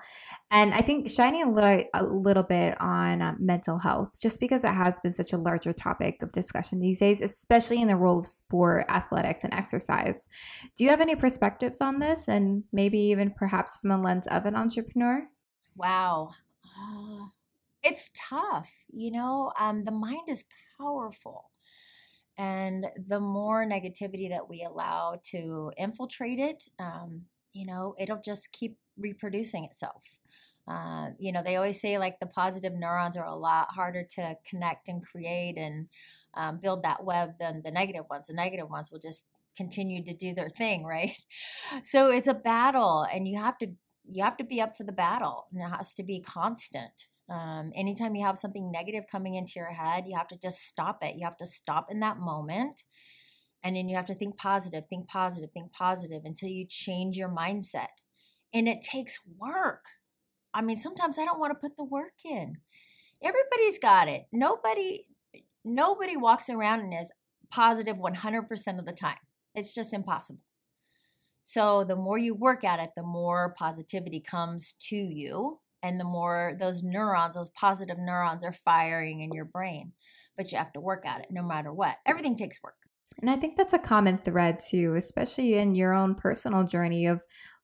and 0.51 0.73
i 0.73 0.81
think 0.81 1.09
shining 1.09 1.43
a, 1.43 1.49
light 1.49 1.87
a 1.93 2.03
little 2.03 2.43
bit 2.43 2.79
on 2.79 3.21
uh, 3.21 3.33
mental 3.39 3.79
health 3.79 4.09
just 4.21 4.39
because 4.39 4.63
it 4.63 4.73
has 4.73 4.99
been 4.99 5.11
such 5.11 5.33
a 5.33 5.37
larger 5.37 5.73
topic 5.73 6.21
of 6.21 6.31
discussion 6.31 6.79
these 6.79 6.99
days 6.99 7.21
especially 7.21 7.81
in 7.81 7.87
the 7.87 7.95
role 7.95 8.19
of 8.19 8.27
sport 8.27 8.85
athletics 8.89 9.43
and 9.43 9.53
exercise 9.53 10.27
Do 10.77 10.83
you 10.83 10.89
have 10.89 11.01
any 11.01 11.15
perspectives 11.15 11.81
on 11.81 11.99
this 11.99 12.27
and 12.27 12.63
maybe 12.71 12.99
even 12.99 13.31
perhaps 13.31 13.77
from 13.77 13.89
the 13.89 13.97
lens 13.97 14.27
of 14.27 14.45
an 14.45 14.55
entrepreneur? 14.55 15.27
Wow. 15.75 16.31
Uh, 16.65 17.27
it's 17.83 18.11
tough. 18.15 18.85
You 18.91 19.11
know, 19.11 19.51
um, 19.59 19.83
the 19.83 19.91
mind 19.91 20.29
is 20.29 20.45
powerful. 20.77 21.51
And 22.37 22.87
the 22.97 23.19
more 23.19 23.65
negativity 23.65 24.29
that 24.29 24.49
we 24.49 24.63
allow 24.63 25.19
to 25.25 25.71
infiltrate 25.77 26.39
it, 26.39 26.63
um, 26.79 27.25
you 27.51 27.65
know, 27.65 27.95
it'll 27.99 28.21
just 28.21 28.51
keep 28.51 28.77
reproducing 28.97 29.65
itself. 29.65 30.19
Uh, 30.67 31.09
you 31.19 31.31
know, 31.31 31.43
they 31.43 31.57
always 31.57 31.79
say 31.79 31.97
like 31.97 32.19
the 32.19 32.25
positive 32.25 32.73
neurons 32.73 33.17
are 33.17 33.25
a 33.25 33.35
lot 33.35 33.71
harder 33.71 34.03
to 34.03 34.35
connect 34.49 34.87
and 34.87 35.05
create 35.05 35.57
and 35.57 35.87
um, 36.35 36.57
build 36.57 36.83
that 36.83 37.03
web 37.03 37.37
than 37.39 37.61
the 37.63 37.71
negative 37.71 38.05
ones. 38.09 38.27
The 38.27 38.33
negative 38.33 38.69
ones 38.69 38.89
will 38.91 38.99
just 38.99 39.27
continue 39.55 40.03
to 40.03 40.13
do 40.13 40.33
their 40.33 40.49
thing, 40.49 40.83
right? 40.83 41.15
So 41.85 42.11
it's 42.11 42.27
a 42.27 42.33
battle, 42.33 43.05
and 43.11 43.27
you 43.27 43.39
have 43.39 43.57
to 43.59 43.67
you 44.05 44.23
have 44.23 44.37
to 44.37 44.43
be 44.43 44.61
up 44.61 44.75
for 44.75 44.83
the 44.83 44.91
battle, 44.91 45.47
and 45.51 45.61
it 45.61 45.75
has 45.75 45.93
to 45.93 46.03
be 46.03 46.21
constant. 46.21 47.07
Um, 47.29 47.71
anytime 47.75 48.15
you 48.15 48.25
have 48.25 48.37
something 48.37 48.71
negative 48.71 49.05
coming 49.11 49.35
into 49.35 49.53
your 49.55 49.71
head, 49.71 50.05
you 50.07 50.17
have 50.17 50.27
to 50.27 50.37
just 50.37 50.67
stop 50.67 50.99
it. 51.01 51.15
You 51.15 51.25
have 51.25 51.37
to 51.37 51.47
stop 51.47 51.87
in 51.89 52.01
that 52.01 52.17
moment. 52.17 52.83
And 53.63 53.75
then 53.77 53.87
you 53.87 53.95
have 53.95 54.07
to 54.07 54.15
think 54.15 54.37
positive, 54.37 54.83
think 54.89 55.07
positive, 55.07 55.49
think 55.51 55.71
positive 55.71 56.23
until 56.25 56.49
you 56.49 56.65
change 56.67 57.15
your 57.15 57.29
mindset. 57.29 57.87
And 58.53 58.67
it 58.67 58.83
takes 58.83 59.19
work. 59.39 59.85
I 60.53 60.61
mean, 60.61 60.75
sometimes 60.75 61.17
I 61.17 61.25
don't 61.25 61.39
want 61.39 61.53
to 61.53 61.59
put 61.59 61.77
the 61.77 61.85
work 61.85 62.13
in. 62.25 62.57
Everybody's 63.23 63.79
got 63.79 64.09
it. 64.09 64.25
Nobody 64.31 65.07
nobody 65.65 66.17
walks 66.17 66.49
around 66.49 66.81
and 66.81 66.93
is 66.93 67.11
positive 67.49 67.97
100% 67.97 68.79
of 68.79 68.85
the 68.85 68.91
time. 68.91 69.15
It's 69.55 69.73
just 69.73 69.93
impossible. 69.93 70.41
So 71.43 71.83
the 71.83 71.95
more 71.95 72.17
you 72.17 72.35
work 72.35 72.63
at 72.63 72.79
it, 72.79 72.91
the 72.95 73.03
more 73.03 73.53
positivity 73.57 74.21
comes 74.21 74.75
to 74.89 74.95
you 74.95 75.59
and 75.81 75.99
the 75.99 76.05
more 76.05 76.55
those 76.59 76.83
neurons, 76.83 77.35
those 77.35 77.49
positive 77.49 77.97
neurons 77.99 78.43
are 78.43 78.53
firing 78.53 79.21
in 79.21 79.33
your 79.33 79.45
brain. 79.45 79.91
But 80.37 80.51
you 80.51 80.57
have 80.57 80.73
to 80.73 80.81
work 80.81 81.05
at 81.05 81.21
it 81.21 81.27
no 81.29 81.43
matter 81.43 81.71
what. 81.71 81.97
Everything 82.05 82.37
takes 82.37 82.63
work. 82.63 82.75
And 83.21 83.29
I 83.29 83.35
think 83.35 83.57
that's 83.57 83.73
a 83.73 83.79
common 83.79 84.17
thread 84.17 84.59
too, 84.59 84.95
especially 84.95 85.55
in 85.55 85.75
your 85.75 85.93
own 85.93 86.15
personal 86.15 86.63
journey 86.63 87.05
of 87.05 87.21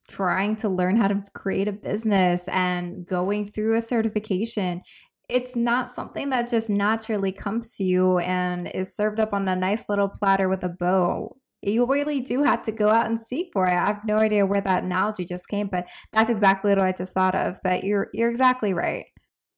trying 0.09 0.57
to 0.57 0.69
learn 0.69 0.97
how 0.97 1.07
to 1.07 1.23
create 1.33 1.67
a 1.67 1.71
business 1.71 2.47
and 2.49 3.05
going 3.05 3.49
through 3.49 3.75
a 3.75 3.81
certification 3.81 4.81
it's 5.29 5.55
not 5.55 5.91
something 5.91 6.31
that 6.31 6.49
just 6.49 6.69
naturally 6.69 7.31
comes 7.31 7.75
to 7.75 7.83
you 7.83 8.17
and 8.17 8.67
is 8.73 8.95
served 8.95 9.19
up 9.19 9.31
on 9.31 9.47
a 9.47 9.55
nice 9.55 9.87
little 9.87 10.09
platter 10.09 10.49
with 10.49 10.63
a 10.63 10.69
bow. 10.69 11.37
You 11.61 11.85
really 11.85 12.21
do 12.21 12.43
have 12.43 12.61
to 12.63 12.71
go 12.71 12.89
out 12.89 13.05
and 13.05 13.19
seek 13.19 13.49
for 13.53 13.67
it. 13.67 13.73
I 13.73 13.85
have 13.87 14.01
no 14.05 14.17
idea 14.17 14.45
where 14.45 14.61
that 14.61 14.83
analogy 14.83 15.25
just 15.25 15.47
came, 15.49 15.67
but 15.67 15.87
that's 16.13 16.29
exactly 16.29 16.71
what 16.71 16.79
I 16.79 16.91
just 16.91 17.13
thought 17.13 17.35
of. 17.35 17.59
But 17.63 17.83
you're 17.83 18.07
you're 18.13 18.29
exactly 18.29 18.73
right. 18.73 19.05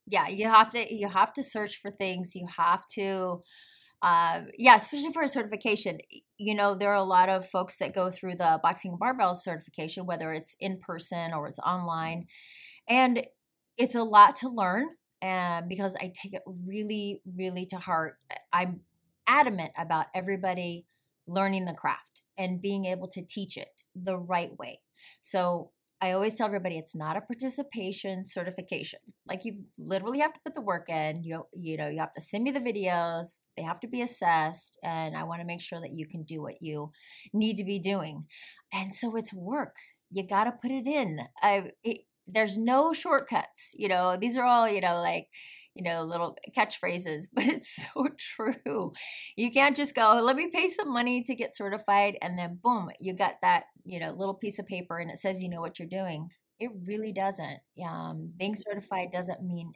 Yeah, 0.07 0.27
you 0.27 0.47
have 0.47 0.71
to 0.71 0.93
you 0.93 1.07
have 1.07 1.33
to 1.33 1.43
search 1.43 1.77
for 1.77 1.91
things. 1.91 2.33
You 2.35 2.47
have 2.57 2.83
to 2.95 3.41
uh, 4.01 4.41
yeah, 4.57 4.75
especially 4.75 5.13
for 5.13 5.23
a 5.23 5.27
certification. 5.27 5.99
You 6.37 6.55
know, 6.55 6.73
there 6.73 6.89
are 6.89 6.95
a 6.95 7.03
lot 7.03 7.29
of 7.29 7.47
folks 7.47 7.77
that 7.77 7.93
go 7.93 8.09
through 8.09 8.35
the 8.35 8.59
boxing 8.63 8.97
barbell 8.99 9.35
certification, 9.35 10.07
whether 10.07 10.31
it's 10.31 10.55
in 10.59 10.79
person 10.79 11.33
or 11.33 11.47
it's 11.47 11.59
online. 11.59 12.25
And 12.89 13.23
it's 13.77 13.93
a 13.93 14.03
lot 14.03 14.37
to 14.37 14.49
learn 14.49 14.87
and 15.21 15.69
because 15.69 15.95
I 15.95 16.11
take 16.21 16.33
it 16.33 16.41
really, 16.47 17.21
really 17.37 17.67
to 17.67 17.77
heart. 17.77 18.15
I'm 18.51 18.81
adamant 19.27 19.71
about 19.77 20.07
everybody 20.15 20.85
learning 21.27 21.65
the 21.65 21.73
craft 21.73 22.21
and 22.37 22.61
being 22.61 22.85
able 22.85 23.07
to 23.09 23.21
teach 23.23 23.57
it 23.57 23.69
the 23.95 24.17
right 24.17 24.51
way. 24.57 24.79
So 25.21 25.71
I 26.03 26.13
always 26.13 26.33
tell 26.33 26.47
everybody 26.47 26.77
it's 26.77 26.95
not 26.95 27.15
a 27.15 27.21
participation 27.21 28.25
certification. 28.25 28.99
Like 29.27 29.45
you 29.45 29.65
literally 29.77 30.19
have 30.19 30.33
to 30.33 30.39
put 30.43 30.55
the 30.55 30.61
work 30.61 30.89
in. 30.89 31.23
You 31.23 31.43
you 31.53 31.77
know, 31.77 31.89
you 31.89 31.99
have 31.99 32.13
to 32.13 32.21
send 32.21 32.43
me 32.43 32.51
the 32.51 32.59
videos. 32.59 33.37
They 33.55 33.63
have 33.63 33.79
to 33.81 33.87
be 33.87 34.01
assessed 34.01 34.79
and 34.83 35.15
I 35.15 35.23
want 35.23 35.41
to 35.41 35.47
make 35.47 35.61
sure 35.61 35.79
that 35.79 35.93
you 35.93 36.07
can 36.07 36.23
do 36.23 36.41
what 36.41 36.55
you 36.59 36.91
need 37.33 37.57
to 37.57 37.63
be 37.63 37.77
doing. 37.77 38.25
And 38.73 38.95
so 38.95 39.15
it's 39.15 39.33
work. 39.33 39.75
You 40.09 40.27
got 40.27 40.45
to 40.45 40.51
put 40.51 40.71
it 40.71 40.87
in. 40.87 41.19
I 41.41 41.71
it, 41.83 41.99
there's 42.33 42.57
no 42.57 42.93
shortcuts. 42.93 43.71
You 43.75 43.87
know, 43.89 44.17
these 44.19 44.37
are 44.37 44.45
all, 44.45 44.67
you 44.69 44.81
know, 44.81 45.01
like, 45.01 45.27
you 45.75 45.83
know, 45.83 46.03
little 46.03 46.37
catchphrases, 46.57 47.27
but 47.33 47.45
it's 47.45 47.87
so 47.93 48.07
true. 48.17 48.93
You 49.35 49.51
can't 49.51 49.75
just 49.75 49.95
go, 49.95 50.21
let 50.23 50.35
me 50.35 50.49
pay 50.53 50.69
some 50.69 50.91
money 50.93 51.23
to 51.23 51.35
get 51.35 51.55
certified, 51.55 52.17
and 52.21 52.37
then 52.37 52.59
boom, 52.61 52.89
you 52.99 53.13
got 53.15 53.35
that, 53.41 53.65
you 53.85 53.99
know, 53.99 54.11
little 54.11 54.35
piece 54.35 54.59
of 54.59 54.67
paper 54.67 54.97
and 54.97 55.09
it 55.11 55.19
says 55.19 55.41
you 55.41 55.49
know 55.49 55.61
what 55.61 55.79
you're 55.79 55.87
doing. 55.87 56.29
It 56.59 56.71
really 56.85 57.11
doesn't. 57.11 57.59
Um, 57.83 58.31
being 58.37 58.55
certified 58.55 59.09
doesn't 59.11 59.41
mean 59.41 59.73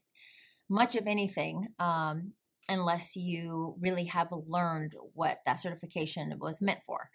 much 0.70 0.96
of 0.96 1.08
anything 1.08 1.68
um, 1.80 2.34
unless 2.70 3.16
you 3.16 3.76
really 3.80 4.06
have 4.06 4.30
learned 4.32 4.94
what 5.14 5.40
that 5.46 5.60
certification 5.60 6.34
was 6.40 6.62
meant 6.62 6.84
for. 6.86 7.10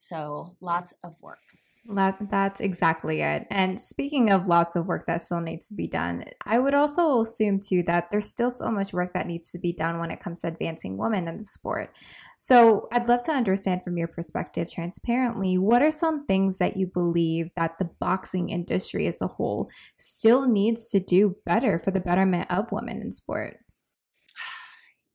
So 0.00 0.56
lots 0.60 0.92
of 1.04 1.14
work. 1.20 1.38
That, 1.86 2.30
that's 2.30 2.60
exactly 2.60 3.22
it. 3.22 3.44
And 3.50 3.82
speaking 3.82 4.30
of 4.30 4.46
lots 4.46 4.76
of 4.76 4.86
work 4.86 5.06
that 5.08 5.20
still 5.20 5.40
needs 5.40 5.66
to 5.68 5.74
be 5.74 5.88
done, 5.88 6.24
I 6.46 6.60
would 6.60 6.74
also 6.74 7.20
assume 7.20 7.58
too 7.58 7.82
that 7.84 8.08
there's 8.12 8.28
still 8.28 8.52
so 8.52 8.70
much 8.70 8.92
work 8.92 9.12
that 9.14 9.26
needs 9.26 9.50
to 9.50 9.58
be 9.58 9.72
done 9.72 9.98
when 9.98 10.12
it 10.12 10.22
comes 10.22 10.42
to 10.42 10.48
advancing 10.48 10.96
women 10.96 11.26
in 11.26 11.38
the 11.38 11.44
sport. 11.44 11.92
So 12.38 12.86
I'd 12.92 13.08
love 13.08 13.24
to 13.24 13.32
understand 13.32 13.82
from 13.82 13.96
your 13.96 14.06
perspective, 14.06 14.70
transparently, 14.70 15.58
what 15.58 15.82
are 15.82 15.90
some 15.90 16.24
things 16.26 16.58
that 16.58 16.76
you 16.76 16.86
believe 16.86 17.50
that 17.56 17.78
the 17.80 17.90
boxing 17.98 18.50
industry 18.50 19.08
as 19.08 19.20
a 19.20 19.26
whole 19.26 19.68
still 19.98 20.46
needs 20.46 20.88
to 20.90 21.00
do 21.00 21.36
better 21.44 21.80
for 21.80 21.90
the 21.90 22.00
betterment 22.00 22.48
of 22.48 22.70
women 22.70 23.00
in 23.00 23.12
sport? 23.12 23.56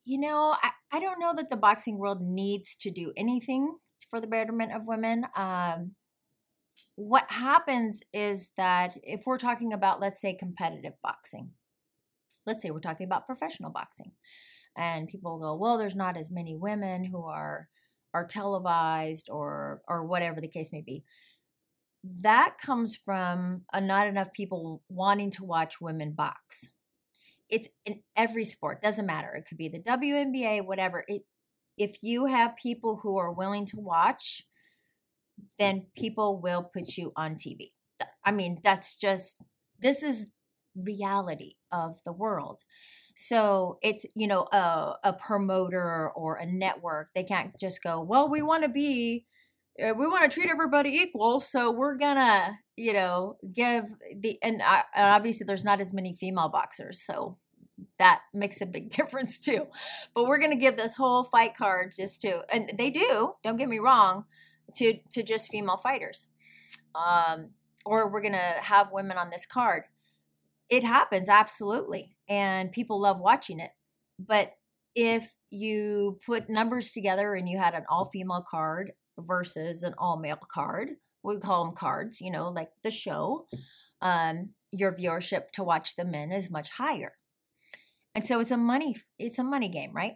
You 0.03 0.19
know, 0.19 0.55
I, 0.61 0.71
I 0.91 0.99
don't 0.99 1.19
know 1.19 1.33
that 1.35 1.49
the 1.49 1.57
boxing 1.57 1.97
world 1.97 2.21
needs 2.21 2.75
to 2.81 2.91
do 2.91 3.13
anything 3.15 3.77
for 4.09 4.19
the 4.21 4.27
betterment 4.27 4.73
of 4.73 4.87
women. 4.87 5.25
Um, 5.35 5.95
what 6.95 7.29
happens 7.29 8.03
is 8.13 8.51
that 8.57 8.97
if 9.03 9.21
we're 9.25 9.37
talking 9.37 9.73
about, 9.73 9.99
let's 9.99 10.19
say, 10.19 10.35
competitive 10.35 10.93
boxing, 11.03 11.51
let's 12.45 12.63
say 12.63 12.71
we're 12.71 12.79
talking 12.79 13.05
about 13.05 13.27
professional 13.27 13.71
boxing, 13.71 14.11
and 14.75 15.07
people 15.07 15.39
go, 15.39 15.55
well, 15.55 15.77
there's 15.77 15.95
not 15.95 16.17
as 16.17 16.31
many 16.31 16.55
women 16.55 17.03
who 17.03 17.23
are 17.23 17.67
are 18.13 18.25
televised 18.25 19.29
or 19.29 19.81
or 19.87 20.05
whatever 20.05 20.41
the 20.41 20.47
case 20.47 20.71
may 20.71 20.81
be. 20.81 21.03
That 22.21 22.55
comes 22.61 22.95
from 22.95 23.63
a, 23.73 23.81
not 23.81 24.07
enough 24.07 24.33
people 24.33 24.81
wanting 24.87 25.31
to 25.31 25.43
watch 25.43 25.81
women 25.81 26.13
box. 26.13 26.69
It's 27.49 27.69
in 27.85 28.01
every 28.15 28.45
sport, 28.45 28.81
doesn't 28.81 29.05
matter. 29.05 29.33
It 29.33 29.45
could 29.47 29.57
be 29.57 29.69
the 29.69 29.79
WNBA, 29.79 30.65
whatever. 30.65 31.03
It, 31.07 31.23
if 31.77 31.97
you 32.01 32.25
have 32.25 32.55
people 32.55 32.99
who 33.01 33.17
are 33.17 33.31
willing 33.31 33.65
to 33.67 33.77
watch, 33.77 34.43
then 35.59 35.87
people 35.95 36.39
will 36.39 36.63
put 36.63 36.97
you 36.97 37.11
on 37.15 37.35
TV. 37.35 37.71
I 38.23 38.31
mean, 38.31 38.59
that's 38.63 38.97
just, 38.97 39.37
this 39.79 40.03
is 40.03 40.31
reality 40.75 41.53
of 41.71 42.01
the 42.03 42.13
world. 42.13 42.61
So 43.15 43.79
it's, 43.81 44.05
you 44.15 44.27
know, 44.27 44.47
a, 44.51 44.95
a 45.03 45.13
promoter 45.13 46.09
or 46.09 46.35
a 46.35 46.45
network, 46.45 47.09
they 47.15 47.23
can't 47.23 47.57
just 47.59 47.81
go, 47.81 48.01
well, 48.01 48.29
we 48.29 48.41
want 48.43 48.63
to 48.63 48.69
be, 48.69 49.25
uh, 49.83 49.93
we 49.93 50.07
want 50.07 50.29
to 50.29 50.33
treat 50.33 50.49
everybody 50.49 50.91
equal. 50.91 51.39
So 51.39 51.71
we're 51.71 51.97
to, 51.97 52.51
you 52.75 52.93
know, 52.93 53.37
give 53.53 53.85
the, 54.15 54.37
and, 54.43 54.61
uh, 54.61 54.83
and 54.95 55.07
obviously 55.07 55.45
there's 55.45 55.63
not 55.63 55.81
as 55.81 55.93
many 55.93 56.13
female 56.13 56.49
boxers. 56.49 57.01
So 57.01 57.37
that 57.97 58.21
makes 58.33 58.61
a 58.61 58.65
big 58.65 58.89
difference 58.91 59.39
too. 59.39 59.67
But 60.13 60.25
we're 60.27 60.39
going 60.39 60.51
to 60.51 60.57
give 60.57 60.77
this 60.77 60.95
whole 60.95 61.23
fight 61.23 61.55
card 61.57 61.93
just 61.97 62.21
to, 62.21 62.41
and 62.53 62.71
they 62.77 62.91
do, 62.91 63.33
don't 63.43 63.57
get 63.57 63.69
me 63.69 63.79
wrong, 63.79 64.25
to 64.75 64.97
to 65.13 65.23
just 65.23 65.51
female 65.51 65.77
fighters. 65.77 66.29
Um, 66.95 67.49
or 67.85 68.09
we're 68.09 68.21
gonna 68.21 68.55
have 68.61 68.91
women 68.91 69.17
on 69.17 69.29
this 69.29 69.45
card. 69.45 69.83
It 70.69 70.83
happens 70.83 71.29
absolutely. 71.29 72.15
And 72.27 72.71
people 72.71 72.99
love 72.99 73.19
watching 73.19 73.59
it. 73.59 73.71
But 74.19 74.53
if 74.95 75.33
you 75.49 76.19
put 76.25 76.49
numbers 76.49 76.91
together 76.91 77.35
and 77.35 77.47
you 77.47 77.57
had 77.57 77.73
an 77.73 77.85
all 77.89 78.05
female 78.05 78.45
card 78.49 78.91
versus 79.17 79.83
an 79.83 79.93
all 79.97 80.17
male 80.17 80.39
card 80.51 80.89
we 81.23 81.39
call 81.39 81.65
them 81.65 81.73
cards 81.75 82.21
you 82.21 82.29
know 82.29 82.49
like 82.49 82.69
the 82.83 82.91
show 82.91 83.45
um, 84.01 84.49
your 84.71 84.91
viewership 84.91 85.51
to 85.53 85.63
watch 85.63 85.95
the 85.95 86.05
men 86.05 86.31
is 86.31 86.51
much 86.51 86.69
higher. 86.69 87.13
And 88.15 88.25
so 88.25 88.39
it's 88.39 88.51
a 88.51 88.57
money 88.57 88.95
it's 89.19 89.39
a 89.39 89.43
money 89.43 89.69
game 89.69 89.91
right 89.93 90.13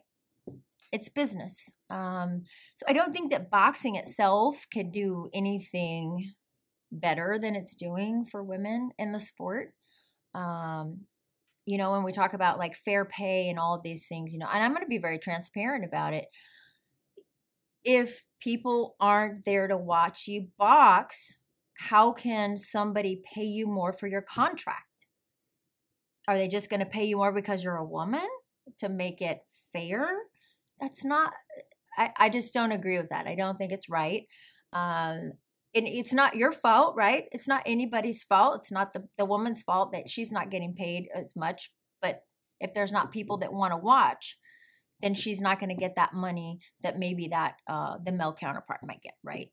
it's 0.91 1.10
business. 1.10 1.72
Um, 1.89 2.44
so 2.76 2.86
I 2.88 2.94
don't 2.94 3.13
think 3.13 3.32
that 3.32 3.50
boxing 3.50 3.96
itself 3.96 4.65
can 4.72 4.91
do 4.91 5.30
anything 5.34 6.34
better 6.91 7.39
than 7.41 7.56
it's 7.56 7.76
doing 7.76 8.26
for 8.26 8.44
women 8.44 8.91
in 8.98 9.12
the 9.13 9.20
sport. 9.20 9.74
Um, 10.34 11.02
you 11.65 11.78
know, 11.78 11.91
when 11.91 12.04
we 12.04 12.12
talk 12.12 12.34
about 12.34 12.58
like 12.60 12.76
fair 12.76 13.06
pay 13.06 13.50
and 13.50 13.60
all 13.60 13.76
of 13.76 13.84
these 13.84 14.08
things, 14.08 14.34
you 14.34 14.39
know, 14.39 14.48
and 14.52 14.63
I'm 14.63 14.72
going 14.72 14.84
to 14.84 14.89
be 14.89 14.98
very 14.98 15.20
transparent 15.20 15.86
about 15.86 16.13
it. 16.13 16.26
if 17.84 18.24
people 18.41 18.96
aren't 19.00 19.46
there 19.46 19.67
to 19.67 19.78
watch 19.78 20.28
you 20.28 20.48
box, 20.58 21.38
how 21.78 22.12
can 22.12 22.58
somebody 22.58 23.22
pay 23.24 23.44
you 23.44 23.67
more 23.67 23.94
for 23.94 24.08
your 24.08 24.22
contract? 24.22 24.86
Are 26.28 26.38
they 26.38 26.48
just 26.48 26.70
going 26.70 26.80
to 26.80 26.86
pay 26.86 27.06
you 27.06 27.17
more 27.17 27.32
because 27.32 27.63
you're 27.63 27.78
a 27.78 27.86
woman 27.86 28.28
to 28.80 28.89
make 28.89 29.22
it 29.22 29.39
fair? 29.74 30.10
That's 30.82 31.06
not, 31.06 31.34
I, 31.98 32.12
I 32.17 32.30
just 32.30 32.54
don't 32.54 32.72
agree 32.74 32.98
with 32.98 33.10
that. 33.10 33.28
I 33.28 33.36
don't 33.36 33.58
think 33.58 33.72
it's 33.72 33.89
right. 33.89 34.24
Um, 34.74 35.34
and 35.74 35.88
it's 35.88 36.13
not 36.13 36.36
your 36.36 36.52
fault, 36.52 36.96
right? 36.98 37.26
It's 37.32 37.48
not 37.48 37.63
anybody's 37.65 38.24
fault. 38.24 38.58
It's 38.62 38.72
not 38.72 38.94
the, 38.94 39.08
the 39.17 39.26
woman's 39.26 39.63
fault 39.63 39.94
that 39.94 40.10
she's 40.10 40.32
not 40.32 40.52
getting 40.52 40.74
paid 40.76 41.08
as 41.15 41.34
much. 41.36 41.72
But 42.02 42.22
if 42.60 42.74
there's 42.74 42.91
not 42.91 43.12
people 43.12 43.38
that 43.38 43.54
want 43.54 43.72
to 43.72 43.78
watch, 43.78 44.38
then 45.02 45.13
she's 45.13 45.41
not 45.41 45.60
going 45.60 45.70
to 45.70 45.76
get 45.76 45.96
that 45.96 46.13
money 46.13 46.60
that 46.84 46.98
maybe 47.00 47.30
that 47.30 47.56
uh, 47.70 47.98
the 48.04 48.12
male 48.12 48.34
counterpart 48.34 48.82
might 48.84 49.02
get, 49.02 49.13
right? 49.24 49.50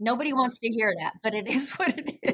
Nobody 0.00 0.32
wants 0.32 0.58
to 0.60 0.68
hear 0.68 0.92
that, 1.00 1.14
but 1.22 1.34
it 1.34 1.46
is 1.48 1.70
what 1.72 1.98
it 1.98 2.18
is. 2.22 2.31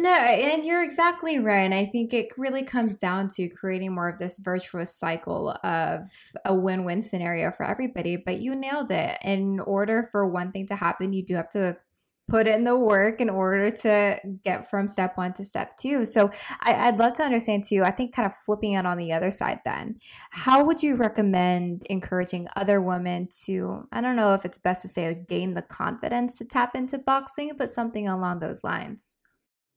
No, 0.00 0.08
and 0.08 0.64
you're 0.64 0.82
exactly 0.82 1.38
right. 1.38 1.60
And 1.60 1.74
I 1.74 1.84
think 1.84 2.14
it 2.14 2.28
really 2.38 2.62
comes 2.62 2.96
down 2.96 3.28
to 3.34 3.50
creating 3.50 3.94
more 3.94 4.08
of 4.08 4.18
this 4.18 4.38
virtuous 4.38 4.94
cycle 4.94 5.50
of 5.62 6.06
a 6.46 6.54
win 6.54 6.84
win 6.84 7.02
scenario 7.02 7.50
for 7.50 7.64
everybody. 7.64 8.16
But 8.16 8.40
you 8.40 8.54
nailed 8.54 8.90
it. 8.90 9.18
In 9.22 9.60
order 9.60 10.08
for 10.10 10.26
one 10.26 10.52
thing 10.52 10.66
to 10.68 10.76
happen, 10.76 11.12
you 11.12 11.22
do 11.22 11.34
have 11.34 11.50
to 11.50 11.76
put 12.30 12.46
in 12.46 12.64
the 12.64 12.76
work 12.76 13.20
in 13.20 13.28
order 13.28 13.70
to 13.70 14.18
get 14.42 14.70
from 14.70 14.88
step 14.88 15.18
one 15.18 15.34
to 15.34 15.44
step 15.44 15.76
two. 15.76 16.06
So 16.06 16.30
I, 16.60 16.90
would 16.90 16.98
love 16.98 17.14
to 17.14 17.24
understand 17.24 17.64
too. 17.66 17.82
I 17.84 17.90
think 17.90 18.14
kind 18.14 18.24
of 18.24 18.34
flipping 18.34 18.72
it 18.72 18.86
on 18.86 18.96
the 18.96 19.12
other 19.12 19.30
side 19.30 19.60
then, 19.66 19.96
how 20.30 20.64
would 20.64 20.82
you 20.82 20.94
recommend 20.94 21.84
encouraging 21.90 22.48
other 22.56 22.80
women 22.80 23.28
to, 23.44 23.86
I 23.92 24.00
don't 24.00 24.16
know 24.16 24.32
if 24.32 24.46
it's 24.46 24.58
best 24.58 24.82
to 24.82 24.88
say 24.88 25.08
like 25.08 25.28
gain 25.28 25.54
the 25.54 25.62
confidence 25.62 26.38
to 26.38 26.44
tap 26.46 26.74
into 26.74 26.98
boxing, 26.98 27.52
but 27.58 27.70
something 27.70 28.08
along 28.08 28.38
those 28.38 28.64
lines? 28.64 29.16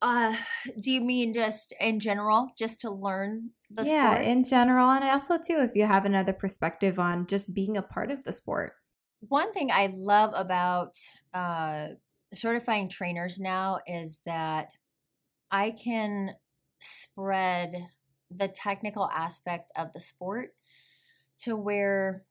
Uh, 0.03 0.35
do 0.81 0.91
you 0.91 0.99
mean 0.99 1.33
just 1.33 1.73
in 1.79 1.97
general, 1.97 2.51
just 2.57 2.81
to 2.81 2.91
learn 2.91 3.51
the 3.71 3.85
yeah, 3.85 4.15
sport? 4.15 4.27
in 4.27 4.43
general, 4.43 4.89
and 4.89 5.01
also 5.05 5.37
too, 5.37 5.59
if 5.59 5.77
you 5.77 5.85
have 5.85 6.03
another 6.03 6.33
perspective 6.33 6.99
on 6.99 7.25
just 7.25 7.53
being 7.53 7.77
a 7.77 7.81
part 7.81 8.11
of 8.11 8.21
the 8.25 8.33
sport. 8.33 8.73
One 9.21 9.53
thing 9.53 9.71
I 9.71 9.93
love 9.95 10.33
about 10.35 10.99
uh, 11.33 11.87
certifying 12.33 12.89
trainers 12.89 13.39
now 13.39 13.79
is 13.87 14.19
that 14.25 14.71
I 15.49 15.71
can 15.71 16.35
spread 16.81 17.73
the 18.29 18.49
technical 18.49 19.09
aspect 19.09 19.71
of 19.77 19.93
the 19.93 20.01
sport 20.01 20.49
to 21.43 21.55
where 21.55 22.25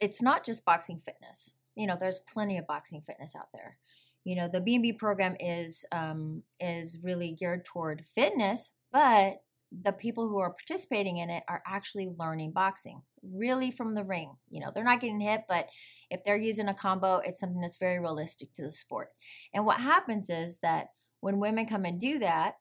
it's 0.00 0.20
not 0.20 0.44
just 0.44 0.64
boxing 0.64 0.98
fitness. 0.98 1.52
You 1.76 1.86
know, 1.86 1.96
there's 1.98 2.18
plenty 2.18 2.58
of 2.58 2.66
boxing 2.66 3.02
fitness 3.02 3.36
out 3.36 3.50
there. 3.54 3.78
You 4.24 4.36
know, 4.36 4.48
the 4.48 4.60
B&B 4.60 4.94
program 4.94 5.36
is 5.38 5.84
um, 5.92 6.42
is 6.58 6.98
really 7.02 7.32
geared 7.32 7.64
toward 7.64 8.04
fitness, 8.14 8.72
but 8.92 9.36
the 9.82 9.92
people 9.92 10.28
who 10.28 10.38
are 10.38 10.54
participating 10.54 11.18
in 11.18 11.30
it 11.30 11.42
are 11.48 11.62
actually 11.66 12.12
learning 12.18 12.52
boxing 12.52 13.02
really 13.32 13.70
from 13.70 13.94
the 13.94 14.04
ring. 14.04 14.32
You 14.50 14.60
know, 14.60 14.70
they're 14.72 14.84
not 14.84 15.00
getting 15.00 15.20
hit, 15.20 15.42
but 15.48 15.68
if 16.10 16.20
they're 16.24 16.36
using 16.36 16.68
a 16.68 16.74
combo, 16.74 17.16
it's 17.24 17.40
something 17.40 17.60
that's 17.60 17.78
very 17.78 17.98
realistic 17.98 18.52
to 18.54 18.62
the 18.62 18.70
sport. 18.70 19.08
And 19.52 19.64
what 19.64 19.80
happens 19.80 20.30
is 20.30 20.58
that 20.58 20.88
when 21.20 21.38
women 21.38 21.66
come 21.66 21.84
and 21.84 22.00
do 22.00 22.18
that, 22.20 22.54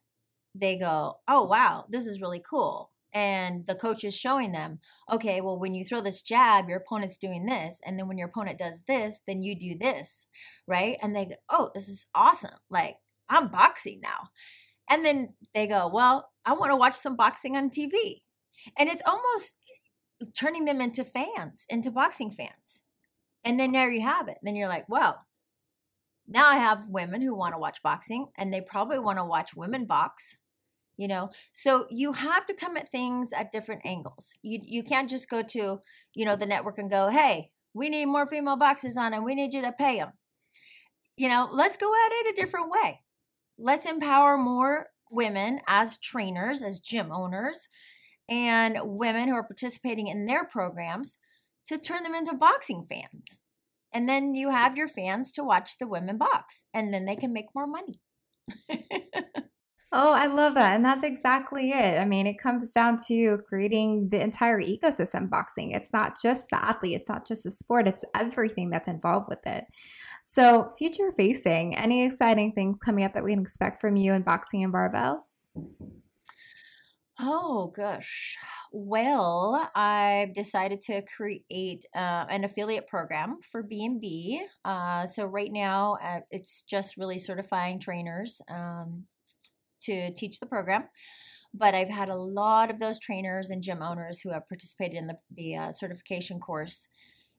they 0.55 0.77
go, 0.77 1.15
oh, 1.27 1.43
wow, 1.43 1.85
this 1.89 2.05
is 2.05 2.21
really 2.21 2.41
cool. 2.47 2.91
And 3.13 3.67
the 3.67 3.75
coach 3.75 4.03
is 4.03 4.17
showing 4.17 4.51
them, 4.51 4.79
okay, 5.11 5.39
well, 5.39 5.59
when 5.59 5.75
you 5.75 5.85
throw 5.85 6.01
this 6.01 6.23
jab, 6.23 6.67
your 6.67 6.79
opponent's 6.79 7.17
doing 7.17 7.45
this. 7.45 7.79
And 7.85 7.97
then 7.97 8.07
when 8.07 8.17
your 8.17 8.27
opponent 8.27 8.57
does 8.57 8.83
this, 8.87 9.19
then 9.27 9.43
you 9.43 9.55
do 9.55 9.77
this, 9.77 10.25
right? 10.67 10.97
And 11.01 11.15
they 11.15 11.25
go, 11.25 11.35
oh, 11.49 11.69
this 11.75 11.87
is 11.87 12.07
awesome. 12.15 12.57
Like, 12.71 12.97
I'm 13.29 13.49
boxing 13.49 13.99
now. 14.01 14.29
And 14.89 15.05
then 15.05 15.33
they 15.53 15.67
go, 15.67 15.87
Well, 15.87 16.29
I 16.45 16.53
want 16.53 16.71
to 16.71 16.75
watch 16.77 16.95
some 16.95 17.15
boxing 17.15 17.55
on 17.55 17.69
TV. 17.69 18.21
And 18.77 18.89
it's 18.89 19.01
almost 19.05 19.55
turning 20.37 20.65
them 20.65 20.81
into 20.81 21.03
fans, 21.03 21.65
into 21.69 21.91
boxing 21.91 22.31
fans. 22.31 22.83
And 23.43 23.59
then 23.59 23.71
there 23.71 23.91
you 23.91 24.01
have 24.01 24.27
it. 24.27 24.37
Then 24.43 24.55
you're 24.55 24.67
like, 24.67 24.87
Well, 24.89 25.25
now 26.27 26.47
I 26.47 26.55
have 26.55 26.89
women 26.89 27.21
who 27.21 27.35
want 27.35 27.53
to 27.53 27.59
watch 27.59 27.81
boxing 27.81 28.27
and 28.37 28.53
they 28.53 28.61
probably 28.61 28.99
want 28.99 29.17
to 29.17 29.25
watch 29.25 29.55
women 29.55 29.85
box 29.85 30.37
you 30.97 31.07
know? 31.07 31.29
So 31.53 31.85
you 31.89 32.13
have 32.13 32.45
to 32.47 32.53
come 32.53 32.77
at 32.77 32.89
things 32.89 33.33
at 33.33 33.51
different 33.51 33.81
angles. 33.85 34.37
You 34.41 34.59
you 34.63 34.83
can't 34.83 35.09
just 35.09 35.29
go 35.29 35.41
to 35.41 35.79
you 36.13 36.25
know 36.25 36.35
the 36.35 36.45
network 36.45 36.77
and 36.77 36.89
go 36.89 37.09
hey 37.09 37.51
we 37.73 37.89
need 37.89 38.05
more 38.05 38.27
female 38.27 38.57
boxes 38.57 38.97
on 38.97 39.13
and 39.13 39.23
we 39.23 39.33
need 39.35 39.53
you 39.53 39.61
to 39.61 39.71
pay 39.71 39.97
them 39.97 40.11
you 41.17 41.27
know 41.27 41.49
let's 41.51 41.77
go 41.77 41.91
at 41.91 42.11
it 42.11 42.33
a 42.33 42.41
different 42.41 42.69
way. 42.71 43.01
Let's 43.57 43.85
empower 43.85 44.37
more 44.37 44.87
women 45.11 45.61
as 45.67 45.99
trainers, 45.99 46.63
as 46.63 46.79
gym 46.79 47.11
owners, 47.11 47.69
and 48.27 48.77
women 48.83 49.29
who 49.29 49.35
are 49.35 49.43
participating 49.43 50.07
in 50.07 50.25
their 50.25 50.43
programs 50.43 51.17
to 51.67 51.77
turn 51.77 52.03
them 52.03 52.15
into 52.15 52.33
boxing 52.33 52.83
fans. 52.89 53.41
And 53.93 54.09
then 54.09 54.33
you 54.33 54.49
have 54.49 54.75
your 54.75 54.87
fans 54.87 55.31
to 55.33 55.43
watch 55.43 55.77
the 55.77 55.87
women 55.87 56.17
box, 56.17 56.65
and 56.73 56.93
then 56.93 57.05
they 57.05 57.15
can 57.15 57.31
make 57.31 57.53
more 57.53 57.67
money. 57.67 57.99
oh, 59.93 60.11
I 60.11 60.25
love 60.25 60.55
that. 60.55 60.73
And 60.73 60.83
that's 60.83 61.03
exactly 61.03 61.71
it. 61.71 61.99
I 61.99 62.05
mean, 62.05 62.25
it 62.25 62.39
comes 62.39 62.71
down 62.71 62.97
to 63.07 63.37
creating 63.47 64.09
the 64.09 64.19
entire 64.21 64.59
ecosystem 64.59 65.29
boxing. 65.29 65.71
It's 65.71 65.93
not 65.93 66.19
just 66.21 66.49
the 66.49 66.63
athlete, 66.63 66.95
it's 66.95 67.09
not 67.09 67.27
just 67.27 67.43
the 67.43 67.51
sport, 67.51 67.87
it's 67.87 68.03
everything 68.15 68.69
that's 68.69 68.87
involved 68.87 69.29
with 69.29 69.45
it. 69.45 69.65
So, 70.25 70.69
future 70.77 71.11
facing, 71.11 71.75
any 71.75 72.03
exciting 72.03 72.53
things 72.53 72.77
coming 72.83 73.03
up 73.03 73.13
that 73.13 73.23
we 73.23 73.33
can 73.33 73.41
expect 73.41 73.81
from 73.81 73.95
you 73.95 74.13
in 74.13 74.23
boxing 74.23 74.63
and 74.63 74.73
barbells? 74.73 75.43
Oh 77.19 77.71
gosh. 77.75 78.37
Well, 78.71 79.69
I've 79.75 80.33
decided 80.33 80.81
to 80.83 81.03
create 81.03 81.85
uh, 81.95 82.25
an 82.29 82.43
affiliate 82.43 82.87
program 82.87 83.37
for 83.43 83.61
B&B. 83.61 84.41
Uh, 84.65 85.05
so 85.05 85.25
right 85.25 85.51
now, 85.51 85.97
uh, 86.01 86.21
it's 86.31 86.63
just 86.63 86.97
really 86.97 87.19
certifying 87.19 87.79
trainers 87.79 88.41
um, 88.49 89.05
to 89.85 90.13
teach 90.13 90.39
the 90.39 90.45
program. 90.45 90.85
But 91.53 91.75
I've 91.75 91.89
had 91.89 92.09
a 92.09 92.15
lot 92.15 92.71
of 92.71 92.79
those 92.79 92.99
trainers 92.99 93.49
and 93.49 93.61
gym 93.61 93.81
owners 93.81 94.21
who 94.21 94.31
have 94.31 94.47
participated 94.49 94.97
in 94.97 95.07
the, 95.07 95.17
the 95.35 95.55
uh, 95.55 95.71
certification 95.71 96.39
course. 96.39 96.87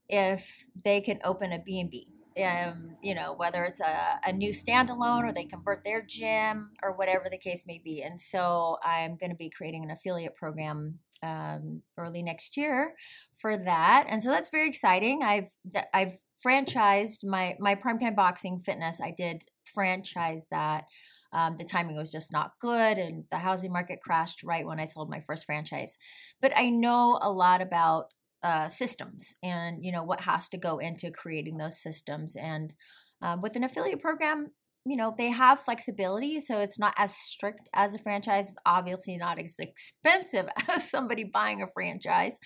If 0.08 0.64
they 0.84 1.00
can 1.00 1.18
open 1.24 1.52
a 1.52 1.58
B&B, 1.58 2.06
um, 2.42 2.96
you 3.02 3.14
know, 3.14 3.34
whether 3.36 3.64
it's 3.64 3.80
a, 3.80 4.20
a 4.24 4.32
new 4.32 4.50
standalone 4.50 5.24
or 5.24 5.32
they 5.32 5.44
convert 5.44 5.84
their 5.84 6.02
gym 6.02 6.70
or 6.82 6.92
whatever 6.92 7.26
the 7.30 7.38
case 7.38 7.64
may 7.66 7.80
be. 7.84 8.02
And 8.02 8.20
so 8.20 8.76
I'm 8.84 9.16
going 9.16 9.30
to 9.30 9.36
be 9.36 9.50
creating 9.50 9.84
an 9.84 9.90
affiliate 9.90 10.34
program 10.34 10.98
um, 11.22 11.82
early 11.96 12.22
next 12.22 12.56
year 12.56 12.94
for 13.36 13.56
that. 13.56 14.06
And 14.08 14.22
so 14.22 14.30
that's 14.30 14.50
very 14.50 14.68
exciting. 14.68 15.22
I've 15.22 15.48
I've 15.92 16.12
franchised 16.44 17.24
my 17.24 17.56
my 17.60 17.74
primetime 17.74 18.16
boxing 18.16 18.58
fitness. 18.58 19.00
I 19.00 19.14
did 19.16 19.44
franchise 19.72 20.46
that. 20.50 20.84
Um, 21.34 21.56
the 21.58 21.64
timing 21.64 21.96
was 21.96 22.12
just 22.12 22.32
not 22.32 22.52
good, 22.60 22.96
and 22.96 23.24
the 23.30 23.38
housing 23.38 23.72
market 23.72 24.00
crashed 24.00 24.42
right 24.44 24.66
when 24.66 24.80
I 24.80 24.86
sold 24.86 25.10
my 25.10 25.20
first 25.20 25.44
franchise. 25.44 25.98
But 26.40 26.52
I 26.56 26.70
know 26.70 27.18
a 27.20 27.30
lot 27.30 27.60
about 27.60 28.06
uh, 28.44 28.68
systems 28.68 29.34
and 29.42 29.82
you 29.82 29.90
know 29.90 30.02
what 30.02 30.20
has 30.20 30.50
to 30.50 30.58
go 30.58 30.78
into 30.78 31.10
creating 31.10 31.56
those 31.56 31.80
systems 31.80 32.36
and 32.36 32.74
uh, 33.22 33.38
with 33.40 33.56
an 33.56 33.64
affiliate 33.64 34.02
program 34.02 34.50
you 34.86 34.96
know 34.96 35.14
they 35.16 35.30
have 35.30 35.60
flexibility 35.60 36.40
so 36.40 36.60
it's 36.60 36.78
not 36.78 36.94
as 36.96 37.14
strict 37.14 37.68
as 37.72 37.94
a 37.94 37.98
franchise. 37.98 38.48
It's 38.48 38.56
obviously 38.66 39.16
not 39.16 39.38
as 39.38 39.56
expensive 39.58 40.46
as 40.68 40.90
somebody 40.90 41.24
buying 41.24 41.62
a 41.62 41.66
franchise 41.66 42.38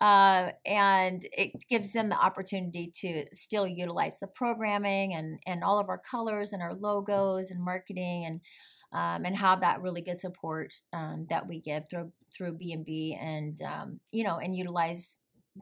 uh, 0.00 0.50
and 0.64 1.26
it 1.32 1.52
gives 1.68 1.92
them 1.92 2.08
the 2.08 2.18
opportunity 2.18 2.92
to 3.02 3.24
still 3.32 3.66
utilize 3.66 4.18
the 4.18 4.26
programming 4.26 5.14
and 5.14 5.38
and 5.46 5.62
all 5.62 5.78
of 5.78 5.88
our 5.88 5.98
colors 5.98 6.52
and 6.52 6.62
our 6.62 6.74
logos 6.74 7.50
and 7.50 7.62
marketing 7.62 8.24
and 8.24 8.40
um, 8.92 9.24
and 9.24 9.36
have 9.36 9.60
that 9.60 9.82
really 9.82 10.00
good 10.00 10.18
support 10.18 10.72
um, 10.92 11.26
that 11.28 11.46
we 11.48 11.60
give 11.60 11.88
through 11.90 12.12
through 12.36 12.56
B&B 12.56 13.18
and 13.20 13.60
um, 13.62 14.00
you 14.12 14.24
know 14.24 14.38
and 14.38 14.56
utilize 14.56 15.18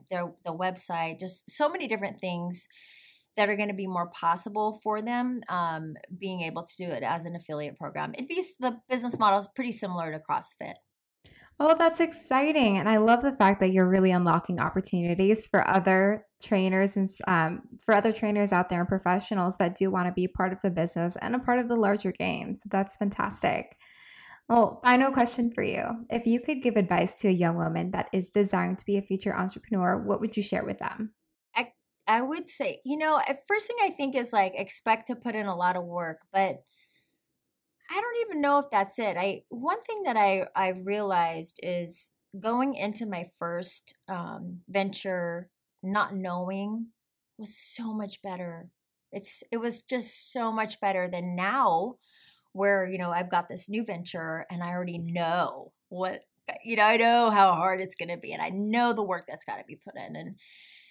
their 0.09 0.31
the 0.45 0.53
website, 0.53 1.19
just 1.19 1.49
so 1.49 1.69
many 1.69 1.87
different 1.87 2.19
things 2.19 2.67
that 3.37 3.49
are 3.49 3.55
going 3.55 3.69
to 3.69 3.75
be 3.75 3.87
more 3.87 4.09
possible 4.09 4.79
for 4.83 5.01
them 5.01 5.41
um, 5.49 5.95
being 6.17 6.41
able 6.41 6.63
to 6.63 6.75
do 6.77 6.85
it 6.85 7.03
as 7.03 7.25
an 7.25 7.35
affiliate 7.35 7.77
program. 7.77 8.13
It'd 8.13 8.27
be 8.27 8.43
the 8.59 8.77
business 8.89 9.19
model 9.19 9.39
is 9.39 9.49
pretty 9.55 9.71
similar 9.71 10.11
to 10.11 10.19
CrossFit. 10.19 10.75
Oh, 11.57 11.75
that's 11.77 12.01
exciting. 12.01 12.77
And 12.77 12.89
I 12.89 12.97
love 12.97 13.21
the 13.21 13.31
fact 13.31 13.61
that 13.61 13.71
you're 13.71 13.87
really 13.87 14.11
unlocking 14.11 14.59
opportunities 14.59 15.47
for 15.47 15.65
other 15.65 16.25
trainers 16.43 16.97
and 16.97 17.09
um, 17.27 17.61
for 17.85 17.93
other 17.93 18.11
trainers 18.11 18.51
out 18.51 18.69
there 18.69 18.81
and 18.81 18.89
professionals 18.89 19.55
that 19.57 19.77
do 19.77 19.89
want 19.89 20.07
to 20.07 20.11
be 20.11 20.27
part 20.27 20.51
of 20.51 20.61
the 20.61 20.69
business 20.69 21.15
and 21.21 21.33
a 21.33 21.39
part 21.39 21.59
of 21.59 21.69
the 21.69 21.77
larger 21.77 22.11
game. 22.11 22.55
So 22.55 22.67
that's 22.69 22.97
fantastic. 22.97 23.77
Well, 24.49 24.81
final 24.83 25.11
question 25.11 25.51
for 25.55 25.63
you. 25.63 26.05
If 26.09 26.27
you 26.27 26.41
could 26.41 26.61
give 26.61 26.75
advice 26.75 27.19
to 27.19 27.29
a 27.29 27.31
young 27.31 27.55
woman 27.55 27.91
that 27.91 28.09
is 28.11 28.29
desiring 28.29 28.75
to 28.75 28.85
be 28.85 28.97
a 28.97 29.01
future 29.01 29.35
entrepreneur, 29.35 29.97
what 29.97 30.19
would 30.19 30.35
you 30.35 30.43
share 30.43 30.65
with 30.65 30.79
them? 30.79 31.13
I 32.07 32.21
would 32.21 32.49
say, 32.49 32.81
you 32.85 32.97
know, 32.97 33.21
first 33.47 33.67
thing 33.67 33.77
I 33.83 33.89
think 33.89 34.15
is 34.15 34.31
like 34.31 34.53
expect 34.55 35.07
to 35.07 35.15
put 35.15 35.35
in 35.35 35.47
a 35.47 35.55
lot 35.55 35.75
of 35.75 35.83
work, 35.83 36.19
but 36.31 36.63
I 37.89 38.01
don't 38.01 38.27
even 38.27 38.41
know 38.41 38.59
if 38.59 38.65
that's 38.71 38.97
it. 38.99 39.17
I 39.17 39.43
one 39.49 39.81
thing 39.83 40.03
that 40.03 40.17
I 40.17 40.47
I've 40.55 40.85
realized 40.85 41.59
is 41.63 42.11
going 42.39 42.75
into 42.75 43.05
my 43.05 43.25
first 43.37 43.93
um, 44.07 44.61
venture, 44.67 45.49
not 45.83 46.15
knowing, 46.15 46.87
was 47.37 47.57
so 47.57 47.93
much 47.93 48.21
better. 48.21 48.69
It's 49.11 49.43
it 49.51 49.57
was 49.57 49.83
just 49.83 50.31
so 50.31 50.51
much 50.51 50.79
better 50.79 51.07
than 51.11 51.35
now, 51.35 51.95
where 52.53 52.85
you 52.87 52.97
know 52.97 53.11
I've 53.11 53.31
got 53.31 53.47
this 53.49 53.69
new 53.69 53.83
venture 53.83 54.45
and 54.49 54.63
I 54.63 54.69
already 54.69 54.97
know 54.97 55.71
what 55.89 56.21
you 56.63 56.75
know 56.75 56.83
I 56.83 56.97
know 56.97 57.29
how 57.29 57.53
hard 57.53 57.81
it's 57.81 57.95
going 57.95 58.09
to 58.09 58.17
be 58.17 58.33
and 58.33 58.41
I 58.41 58.49
know 58.49 58.93
the 58.93 59.03
work 59.03 59.25
that's 59.27 59.45
got 59.45 59.57
to 59.57 59.63
be 59.65 59.75
put 59.75 59.95
in 59.95 60.15
and 60.15 60.35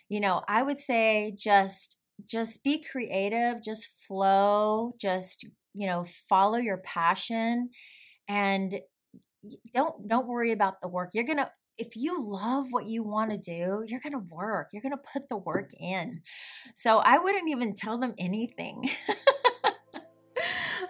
you 0.09 0.21
know 0.21 0.43
I 0.49 0.63
would 0.63 0.79
say 0.79 1.35
just 1.37 1.99
just 2.27 2.63
be 2.65 2.83
creative, 2.83 3.63
just 3.63 3.89
flow, 4.07 4.95
just 5.01 5.47
you 5.75 5.87
know 5.87 6.05
follow 6.05 6.59
your 6.59 6.79
passion 6.79 7.71
and 8.29 8.81
don't 9.75 10.09
don't 10.09 10.27
worry 10.27 10.53
about 10.53 10.81
the 10.81 10.89
work. 10.89 11.11
You're 11.15 11.25
gonna 11.25 11.51
if 11.79 11.97
you 11.97 12.23
love 12.23 12.67
what 12.71 12.87
you 12.87 13.03
want 13.03 13.31
to 13.33 13.39
do 13.39 13.85
you're 13.87 14.01
gonna 14.01 14.19
work. 14.31 14.69
You're 14.73 14.83
gonna 14.83 14.97
put 15.13 15.29
the 15.29 15.37
work 15.37 15.71
in. 15.79 16.23
So 16.77 16.99
i 16.99 17.19
wouldn't 17.19 17.49
even 17.51 17.75
tell 17.77 17.99
them 17.99 18.15
anything 18.19 18.91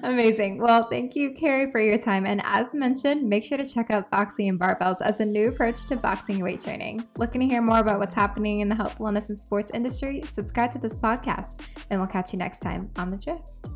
Amazing. 0.05 0.59
Well, 0.59 0.83
thank 0.83 1.17
you, 1.17 1.33
Cary, 1.33 1.71
for 1.71 1.81
your 1.81 1.97
time. 1.97 2.27
And 2.27 2.43
as 2.45 2.75
mentioned, 2.75 3.27
make 3.27 3.43
sure 3.43 3.57
to 3.57 3.64
check 3.64 3.90
out 3.90 4.11
Boxing 4.11 4.51
and 4.51 4.61
Barbells 4.61 5.01
as 5.01 5.21
a 5.21 5.25
new 5.25 5.49
approach 5.49 5.87
to 5.87 5.97
boxing 5.97 6.40
weight 6.40 6.62
training. 6.62 7.09
Looking 7.17 7.40
to 7.40 7.47
hear 7.47 7.62
more 7.62 7.79
about 7.79 7.99
what's 7.99 8.14
happening 8.14 8.61
in 8.61 8.69
the 8.69 8.75
health, 8.75 8.99
wellness, 8.99 9.31
and 9.31 9.38
sports 9.38 9.71
industry? 9.73 10.23
Subscribe 10.29 10.73
to 10.73 10.79
this 10.79 10.99
podcast, 10.99 11.62
and 11.88 11.99
we'll 11.99 12.09
catch 12.09 12.35
you 12.35 12.38
next 12.38 12.61
time 12.61 12.90
on 12.97 13.11
The 13.11 13.17
Drift. 13.17 13.73